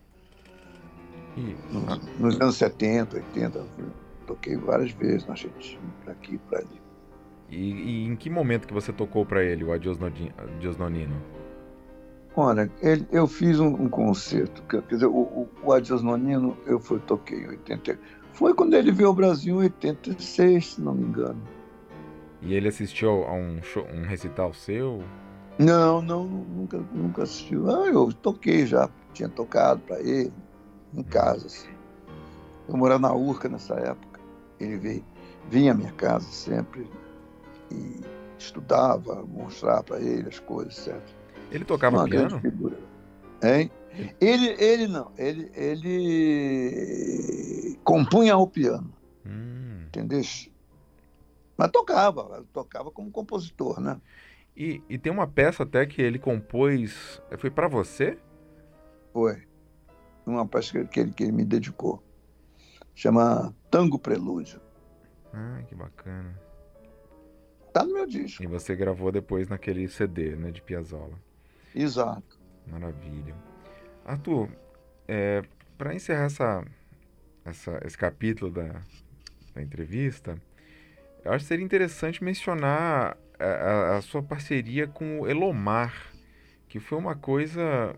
E, 1.37 1.57
Nos, 1.73 1.99
nos 2.19 2.41
anos 2.41 2.57
70, 2.57 3.17
80, 3.17 3.59
eu 3.59 3.67
fui- 3.69 3.93
toquei 4.23 4.57
várias 4.57 4.91
vezes 4.93 5.27
na 5.27 5.33
Argentina, 5.33 5.83
para 6.05 6.13
aqui, 6.13 6.39
para 6.39 6.59
ali. 6.61 6.81
e, 7.49 7.57
e 7.73 8.05
em 8.07 8.17
que 8.17 8.31
momento 8.31 8.67
que 8.67 8.75
você 8.75 8.93
tocou 8.93 9.27
pra 9.27 9.43
ele, 9.45 9.65
o 9.65 9.73
Adios 9.73 9.99
Nodi- 9.99 10.33
Adios 10.39 10.77
Nonino? 10.77 11.15
Olha, 12.35 12.71
ele- 12.81 13.07
eu 13.13 13.27
fiz 13.27 13.61
um, 13.61 13.69
um 13.69 13.89
concerto, 13.89 14.63
quer 14.63 14.83
quer 14.83 14.95
dizer, 14.95 15.07
o, 15.07 15.11
o, 15.21 15.49
o 15.63 15.73
Adios 15.73 16.03
Nonino 16.03 16.57
eu 16.67 16.81
fui, 16.81 16.99
toquei 17.01 17.41
em 17.45 17.49
80. 17.49 17.99
Foi 18.33 18.55
quando 18.55 18.73
ele 18.75 18.91
veio 18.91 19.09
ao 19.11 19.15
Brasil 19.15 19.57
em 19.57 19.65
86, 19.65 20.67
se 20.75 20.81
não 20.81 20.95
me 20.95 21.05
engano. 21.05 21.43
E 22.41 22.55
ele 22.55 22.69
assistiu 22.69 23.25
a 23.25 23.33
um, 23.35 23.63
show, 23.63 23.87
um 23.93 24.03
recital 24.03 24.53
seu? 24.55 25.03
Não, 25.59 26.01
não, 26.01 26.25
nunca, 26.27 26.79
nunca 26.93 27.23
assistiu. 27.25 27.71
Ah, 27.71 27.87
eu 27.87 28.11
toquei 28.13 28.67
já, 28.67 28.89
tinha 29.13 29.29
tocado 29.29 29.81
para 29.83 30.01
ele, 30.01 30.33
em 30.95 31.03
casa. 31.03 31.47
Assim. 31.47 31.69
Eu 32.67 32.77
morava 32.79 33.01
na 33.01 33.15
Urca 33.15 33.49
nessa 33.49 33.75
época. 33.75 34.12
Ele 34.63 34.79
veio, 34.79 35.05
vinha 35.51 35.73
à 35.73 35.75
minha 35.75 35.93
casa 35.93 36.27
sempre 36.31 36.89
e 37.71 38.01
estudava, 38.39 39.25
mostrar 39.27 39.83
para 39.83 40.01
ele 40.01 40.29
as 40.29 40.39
coisas, 40.39 40.75
certo? 40.77 41.15
Ele 41.51 41.65
tocava 41.65 41.97
Uma 41.99 42.09
piano? 42.09 42.41
figura. 42.41 42.79
Hein? 43.43 43.71
Ele, 44.21 44.49
ele 44.59 44.87
não, 44.87 45.13
ele, 45.19 45.51
ele 45.55 46.69
compunha 47.85 48.35
ao 48.35 48.47
piano, 48.47 48.93
Hum. 49.27 49.85
entendeu? 49.89 50.23
Mas 51.57 51.71
tocava, 51.71 52.45
tocava 52.53 52.91
como 52.91 53.11
compositor, 53.11 53.81
né? 53.81 54.01
E, 54.57 54.83
e 54.89 54.97
tem 54.99 55.13
uma 55.13 55.27
peça 55.27 55.63
até 55.63 55.85
que 55.87 56.01
ele 56.01 56.19
compôs. 56.19 57.21
Foi 57.39 57.51
pra 57.51 57.69
você? 57.69 58.19
Foi. 59.13 59.43
Uma 60.25 60.47
peça 60.47 60.85
que 60.85 61.01
ele, 61.01 61.13
que 61.13 61.23
ele 61.23 61.33
me 61.33 61.45
dedicou. 61.45 62.03
Chama 62.95 63.55
Tango 63.71 63.99
Prelúdio. 63.99 64.61
Ah, 65.33 65.63
que 65.67 65.75
bacana. 65.75 66.39
Tá 67.73 67.85
no 67.85 67.95
meu 67.95 68.07
disco. 68.07 68.43
E 68.43 68.47
você 68.47 68.77
gravou 68.77 69.11
depois 69.11 69.49
naquele 69.49 69.89
CD, 69.89 70.37
né, 70.37 70.51
de 70.51 70.61
Piazzolla. 70.61 71.19
Exato. 71.75 72.39
Maravilha. 72.67 73.35
Arthur, 74.05 74.49
é, 75.09 75.43
para 75.79 75.95
encerrar 75.95 76.25
essa, 76.27 76.65
essa- 77.45 77.81
esse 77.85 77.97
capítulo 77.97 78.51
da, 78.51 78.83
da 79.55 79.63
entrevista, 79.63 80.37
eu 81.25 81.33
acho 81.33 81.45
que 81.45 81.49
seria 81.49 81.65
interessante 81.65 82.23
mencionar 82.23 83.17
a, 83.39 83.45
a- 83.45 83.97
a 83.97 84.03
sua 84.03 84.23
parceria 84.23 84.87
com 84.87 85.21
o 85.21 85.27
Elomar, 85.29 85.95
que 86.69 86.79
foi 86.79 86.99
uma 86.99 87.17
coisa 87.17 87.97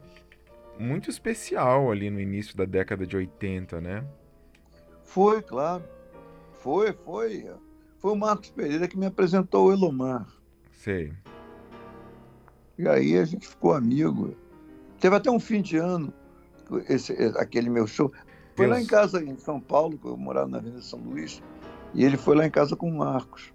muito 0.78 1.10
especial 1.10 1.90
ali 1.90 2.10
no 2.10 2.20
início 2.20 2.56
da 2.56 2.64
década 2.64 3.04
de 3.06 3.16
80, 3.16 3.80
né? 3.80 4.04
Foi, 5.04 5.42
claro. 5.42 5.84
Foi, 6.60 6.92
foi. 6.92 7.50
Foi 7.98 8.12
o 8.12 8.16
Marcos 8.16 8.50
Pereira 8.50 8.88
que 8.88 8.98
me 8.98 9.06
apresentou 9.06 9.68
o 9.68 9.72
Elomar. 9.72 10.26
Sei. 10.72 11.12
E 12.76 12.88
aí 12.88 13.16
a 13.16 13.24
gente 13.24 13.46
ficou 13.46 13.72
amigo. 13.72 14.34
Teve 14.98 15.16
até 15.16 15.30
um 15.30 15.38
fim 15.38 15.62
de 15.62 15.76
ano, 15.76 16.12
esse, 16.88 17.12
aquele 17.36 17.70
meu 17.70 17.86
show. 17.86 18.12
Foi 18.56 18.66
lá 18.66 18.76
Deus. 18.76 18.86
em 18.86 18.90
casa, 18.90 19.22
em 19.22 19.36
São 19.36 19.60
Paulo, 19.60 19.98
que 19.98 20.06
eu 20.06 20.16
morava 20.16 20.48
na 20.48 20.58
Avenida 20.58 20.82
São 20.82 20.98
Luís. 20.98 21.42
E 21.92 22.04
ele 22.04 22.16
foi 22.16 22.34
lá 22.34 22.46
em 22.46 22.50
casa 22.50 22.74
com 22.74 22.88
o 22.88 22.98
Marcos, 22.98 23.52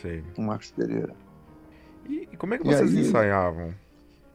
Sei. 0.00 0.22
com 0.34 0.42
o 0.42 0.46
Marcos 0.46 0.70
Pereira. 0.70 1.14
E, 2.08 2.28
e 2.32 2.36
como 2.36 2.54
é 2.54 2.58
que 2.58 2.64
vocês 2.64 2.94
aí... 2.94 3.00
ensaiavam? 3.00 3.74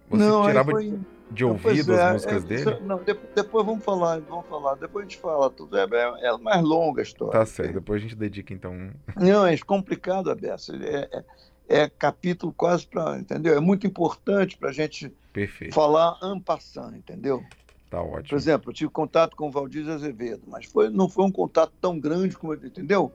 Você 0.09 0.23
não, 0.23 0.45
tirava 0.45 0.71
foi... 0.71 0.99
de 1.31 1.45
ouvido 1.45 1.93
é, 1.93 2.03
as 2.03 2.13
músicas 2.13 2.43
é, 2.43 2.47
dele? 2.47 2.79
Não, 2.81 2.97
depois, 2.97 3.29
depois, 3.33 3.65
vamos 3.65 3.83
falar, 3.83 4.21
vamos 4.21 4.45
falar. 4.47 4.75
Depois 4.75 5.05
a 5.05 5.09
gente 5.09 5.19
fala 5.19 5.49
tudo. 5.49 5.77
É, 5.77 5.83
é, 5.91 6.27
é 6.27 6.37
mais 6.37 6.63
longa 6.63 7.01
a 7.01 7.03
história. 7.03 7.33
Tá 7.33 7.45
certo, 7.45 7.73
depois 7.73 7.99
a 7.99 8.03
gente 8.03 8.15
dedica 8.15 8.53
então. 8.53 8.91
Não, 9.15 9.45
é 9.45 9.57
complicado, 9.57 10.29
Abessa. 10.29 10.75
É, 10.75 11.23
é, 11.67 11.83
é 11.83 11.89
capítulo 11.89 12.53
quase 12.53 12.85
para. 12.87 13.17
Entendeu? 13.17 13.55
É 13.55 13.59
muito 13.59 13.87
importante 13.87 14.57
para 14.57 14.69
a 14.69 14.73
gente 14.73 15.11
Perfeito. 15.33 15.73
falar 15.73 16.17
ampassando, 16.21 16.95
entendeu? 16.95 17.43
Tá 17.89 18.01
ótimo. 18.01 18.29
Por 18.29 18.35
exemplo, 18.35 18.69
eu 18.69 18.73
tive 18.73 18.91
contato 18.91 19.35
com 19.35 19.47
o 19.47 19.51
Valdir 19.51 19.87
Azevedo, 19.89 20.43
mas 20.47 20.65
foi, 20.65 20.89
não 20.89 21.07
foi 21.07 21.25
um 21.25 21.31
contato 21.31 21.71
tão 21.79 21.99
grande 21.99 22.35
como 22.35 22.53
ele, 22.53 22.67
entendeu? 22.67 23.11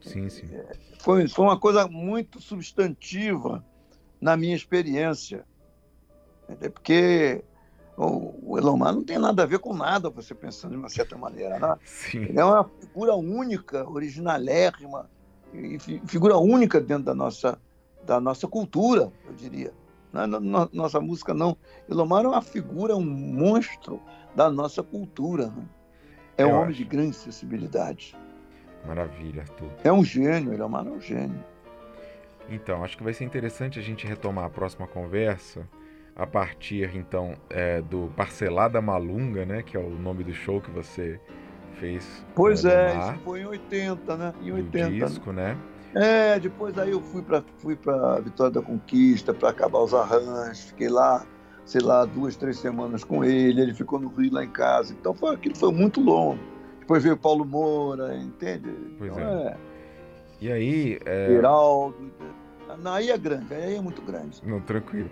Sim, 0.00 0.28
sim. 0.28 0.48
Foi, 1.00 1.28
foi 1.28 1.44
uma 1.44 1.58
coisa 1.58 1.86
muito 1.86 2.40
substantiva 2.40 3.64
na 4.20 4.36
minha 4.36 4.54
experiência. 4.54 5.44
Porque 6.72 7.42
o, 7.96 8.52
o 8.52 8.58
Elomar 8.58 8.92
não 8.92 9.04
tem 9.04 9.18
nada 9.18 9.42
a 9.42 9.46
ver 9.46 9.58
com 9.58 9.74
nada, 9.74 10.10
você 10.10 10.34
pensando 10.34 10.72
de 10.72 10.76
uma 10.78 10.88
certa 10.88 11.16
maneira. 11.16 11.58
Né? 11.58 11.76
Sim. 11.84 12.22
Ele 12.22 12.38
é 12.38 12.44
uma 12.44 12.64
figura 12.64 13.14
única, 13.14 13.88
originalérrima, 13.88 15.08
e 15.52 15.78
figura 16.06 16.36
única 16.38 16.80
dentro 16.80 17.04
da 17.04 17.14
nossa, 17.14 17.58
da 18.04 18.18
nossa 18.20 18.48
cultura, 18.48 19.12
eu 19.26 19.34
diria. 19.34 19.72
Não, 20.12 20.22
é 20.22 20.68
nossa 20.72 21.00
música 21.00 21.32
não. 21.32 21.56
Elomar 21.88 22.24
é 22.24 22.28
uma 22.28 22.42
figura, 22.42 22.96
um 22.96 23.04
monstro 23.04 24.00
da 24.34 24.50
nossa 24.50 24.82
cultura. 24.82 25.46
Né? 25.46 25.64
É 26.36 26.42
eu 26.42 26.48
um 26.48 26.50
acho. 26.50 26.62
homem 26.62 26.74
de 26.74 26.84
grande 26.84 27.16
sensibilidade. 27.16 28.16
Maravilha, 28.86 29.42
Arthur. 29.42 29.70
É 29.84 29.92
um 29.92 30.04
gênio, 30.04 30.52
Elomar 30.52 30.86
é 30.86 30.90
um 30.90 31.00
gênio. 31.00 31.42
Então, 32.48 32.82
acho 32.82 32.96
que 32.96 33.04
vai 33.04 33.14
ser 33.14 33.24
interessante 33.24 33.78
a 33.78 33.82
gente 33.82 34.06
retomar 34.06 34.44
a 34.44 34.50
próxima 34.50 34.86
conversa 34.86 35.66
a 36.14 36.26
partir, 36.26 36.94
então, 36.94 37.34
é, 37.48 37.80
do 37.80 38.12
Parcelada 38.16 38.80
Malunga, 38.80 39.44
né? 39.44 39.62
Que 39.62 39.76
é 39.76 39.80
o 39.80 39.90
nome 39.90 40.24
do 40.24 40.32
show 40.32 40.60
que 40.60 40.70
você 40.70 41.18
fez. 41.74 42.24
Pois 42.34 42.64
é, 42.64 42.96
isso 42.96 43.14
foi 43.24 43.40
em 43.40 43.46
80, 43.46 44.16
né? 44.16 44.34
Em 44.42 44.52
80. 44.52 44.88
Do 44.88 45.06
disco, 45.06 45.32
né? 45.32 45.56
É, 45.94 46.38
depois 46.38 46.78
aí 46.78 46.90
eu 46.90 47.02
fui 47.02 47.22
para 47.22 47.42
fui 47.58 47.76
para 47.76 48.20
Vitória 48.20 48.52
da 48.52 48.62
Conquista 48.62 49.34
para 49.34 49.50
acabar 49.50 49.80
os 49.80 49.92
arranjos, 49.92 50.64
fiquei 50.70 50.88
lá, 50.88 51.26
sei 51.66 51.82
lá, 51.82 52.06
duas, 52.06 52.34
três 52.34 52.58
semanas 52.58 53.04
com 53.04 53.22
ele, 53.22 53.60
ele 53.60 53.74
ficou 53.74 53.98
no 53.98 54.08
Rio 54.08 54.32
lá 54.32 54.44
em 54.44 54.50
casa. 54.50 54.94
Então 54.98 55.12
foi 55.12 55.34
aquilo 55.34 55.56
foi 55.56 55.72
muito 55.72 56.00
longo. 56.00 56.38
Depois 56.80 57.02
veio 57.02 57.16
Paulo 57.16 57.44
Moura, 57.44 58.16
entende? 58.16 58.70
Pois 58.98 59.12
então, 59.12 59.28
é. 59.28 59.46
é. 59.48 59.56
E 60.40 60.52
aí. 60.52 60.98
É... 61.04 61.26
Geraldo. 61.28 62.10
Aí 62.84 63.10
é 63.10 63.18
grande, 63.18 63.54
aí 63.54 63.76
é 63.76 63.80
muito 63.80 64.00
grande. 64.00 64.40
Não, 64.44 64.60
tranquilo. 64.60 65.10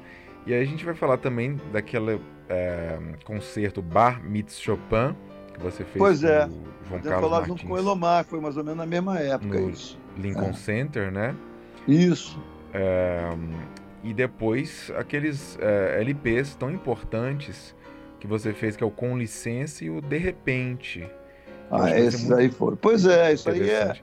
E 0.50 0.52
aí 0.52 0.62
a 0.62 0.66
gente 0.66 0.84
vai 0.84 0.94
falar 0.94 1.16
também 1.16 1.60
daquele 1.72 2.20
é, 2.48 2.98
concerto 3.24 3.80
Bar 3.80 4.20
Meets 4.20 4.58
Chopin, 4.60 5.14
que 5.54 5.60
você 5.60 5.84
fez 5.84 5.96
pois 5.96 6.24
é. 6.24 6.48
João 6.88 7.00
Carlos 7.00 7.20
falar 7.20 7.30
Martins. 7.30 7.46
junto 7.46 7.66
com 7.68 7.74
o 7.74 7.78
Elomar, 7.78 8.24
foi 8.24 8.40
mais 8.40 8.56
ou 8.56 8.64
menos 8.64 8.78
na 8.78 8.84
mesma 8.84 9.20
época 9.20 9.60
no 9.60 9.70
isso. 9.70 9.96
Lincoln 10.18 10.48
é. 10.48 10.52
Center, 10.54 11.12
né? 11.12 11.36
Isso. 11.86 12.42
É, 12.74 13.30
e 14.02 14.12
depois 14.12 14.90
aqueles 14.96 15.56
é, 15.60 16.00
LPs 16.00 16.56
tão 16.56 16.72
importantes 16.72 17.72
que 18.18 18.26
você 18.26 18.52
fez, 18.52 18.74
que 18.74 18.82
é 18.82 18.86
o 18.86 18.90
Com 18.90 19.16
Licença 19.16 19.84
e 19.84 19.90
o 19.90 20.00
De 20.00 20.18
Repente. 20.18 21.08
Ah, 21.70 21.96
esses 21.96 22.28
aí 22.32 22.50
foram. 22.50 22.76
Pois 22.76 23.06
é, 23.06 23.32
isso 23.34 23.48
aí 23.48 23.70
é 23.70 23.94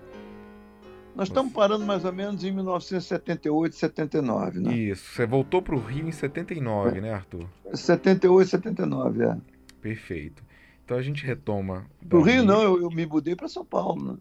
nós 1.18 1.30
estamos 1.30 1.52
parando 1.52 1.84
mais 1.84 2.06
ou 2.06 2.14
menos 2.14 2.44
em 2.44 2.52
1978, 2.52 3.76
79, 3.76 4.60
né? 4.60 4.72
Isso. 4.72 5.16
Você 5.16 5.26
voltou 5.26 5.64
para 5.64 5.76
o 5.76 5.80
Rio 5.80 6.08
em 6.08 6.12
79, 6.12 7.00
é. 7.00 7.02
né, 7.02 7.12
Arthur? 7.12 7.50
78, 7.74 8.48
79, 8.52 9.24
é. 9.24 9.36
Perfeito. 9.82 10.44
Então 10.86 10.96
a 10.96 11.02
gente 11.02 11.26
retoma. 11.26 11.88
Para 12.08 12.20
o 12.20 12.22
Rio, 12.22 12.46
não, 12.46 12.62
eu, 12.62 12.82
eu 12.84 12.92
me 12.92 13.04
mudei 13.08 13.36
para 13.36 13.48
São 13.48 13.66
Paulo, 13.66 14.14
né? 14.14 14.18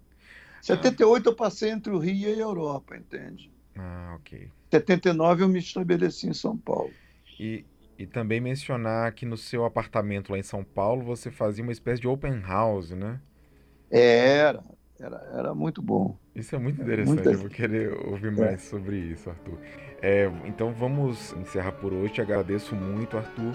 78 0.63 1.29
ah. 1.29 1.31
eu 1.31 1.37
passei 1.37 1.69
entre 1.71 1.93
o 1.93 1.99
Rio 1.99 2.31
e 2.31 2.33
a 2.33 2.45
Europa, 2.45 2.97
entende? 2.97 3.53
Ah, 3.77 4.17
ok. 4.19 4.51
79 4.71 5.43
eu 5.43 5.49
me 5.51 5.59
estabeleci 5.59 6.27
em 6.27 6.33
São 6.33 6.57
Paulo. 6.57 6.91
E, 7.39 7.67
e 7.99 8.07
também 8.07 8.41
mencionar 8.41 9.13
que 9.13 9.27
no 9.27 9.37
seu 9.37 9.67
apartamento 9.67 10.33
lá 10.33 10.39
em 10.39 10.43
São 10.43 10.65
Paulo 10.65 11.05
você 11.05 11.31
fazia 11.31 11.63
uma 11.63 11.73
espécie 11.73 12.01
de 12.01 12.09
open 12.09 12.41
house, 12.41 12.93
né? 12.93 13.21
Era, 13.91 14.65
era, 14.99 15.31
era 15.35 15.55
muito 15.55 15.83
bom. 15.83 16.17
Isso 16.37 16.55
é 16.55 16.59
muito 16.59 16.83
interessante, 16.83 17.27
eu 17.27 17.39
vou 17.39 17.49
querer 17.49 17.93
ouvir 18.07 18.31
mais 18.31 18.53
é. 18.53 18.57
sobre 18.59 18.97
isso, 18.99 19.31
Arthur. 19.31 19.59
É, 20.03 20.31
então 20.45 20.71
vamos 20.71 21.33
encerrar 21.41 21.73
por 21.73 21.95
hoje. 21.95 22.21
Agradeço 22.21 22.75
muito, 22.75 23.17
Arthur, 23.17 23.55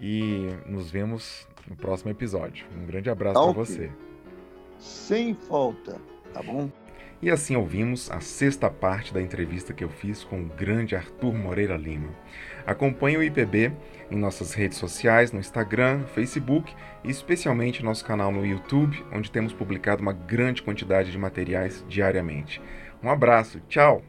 e 0.00 0.48
nos 0.66 0.90
vemos 0.90 1.46
no 1.68 1.76
próximo 1.76 2.10
episódio. 2.10 2.66
Um 2.76 2.84
grande 2.84 3.08
abraço 3.08 3.40
para 3.40 3.52
você. 3.52 3.90
Sem 4.76 5.34
falta, 5.34 6.00
tá 6.34 6.42
bom? 6.42 6.68
E 7.22 7.30
assim 7.30 7.56
ouvimos 7.56 8.10
a 8.10 8.20
sexta 8.20 8.68
parte 8.68 9.14
da 9.14 9.22
entrevista 9.22 9.72
que 9.72 9.82
eu 9.82 9.88
fiz 9.88 10.22
com 10.22 10.42
o 10.42 10.46
grande 10.46 10.96
Arthur 10.96 11.32
Moreira 11.32 11.76
Lima. 11.76 12.10
Acompanhe 12.66 13.16
o 13.16 13.22
IPB 13.22 13.72
em 14.10 14.16
nossas 14.16 14.52
redes 14.52 14.78
sociais, 14.78 15.32
no 15.32 15.38
Instagram, 15.38 16.04
Facebook 16.14 16.74
e 17.04 17.10
especialmente 17.10 17.84
nosso 17.84 18.04
canal 18.04 18.32
no 18.32 18.44
YouTube, 18.44 19.04
onde 19.12 19.30
temos 19.30 19.52
publicado 19.52 20.02
uma 20.02 20.12
grande 20.12 20.62
quantidade 20.62 21.10
de 21.10 21.18
materiais 21.18 21.84
diariamente. 21.88 22.60
Um 23.02 23.10
abraço, 23.10 23.60
tchau! 23.68 24.02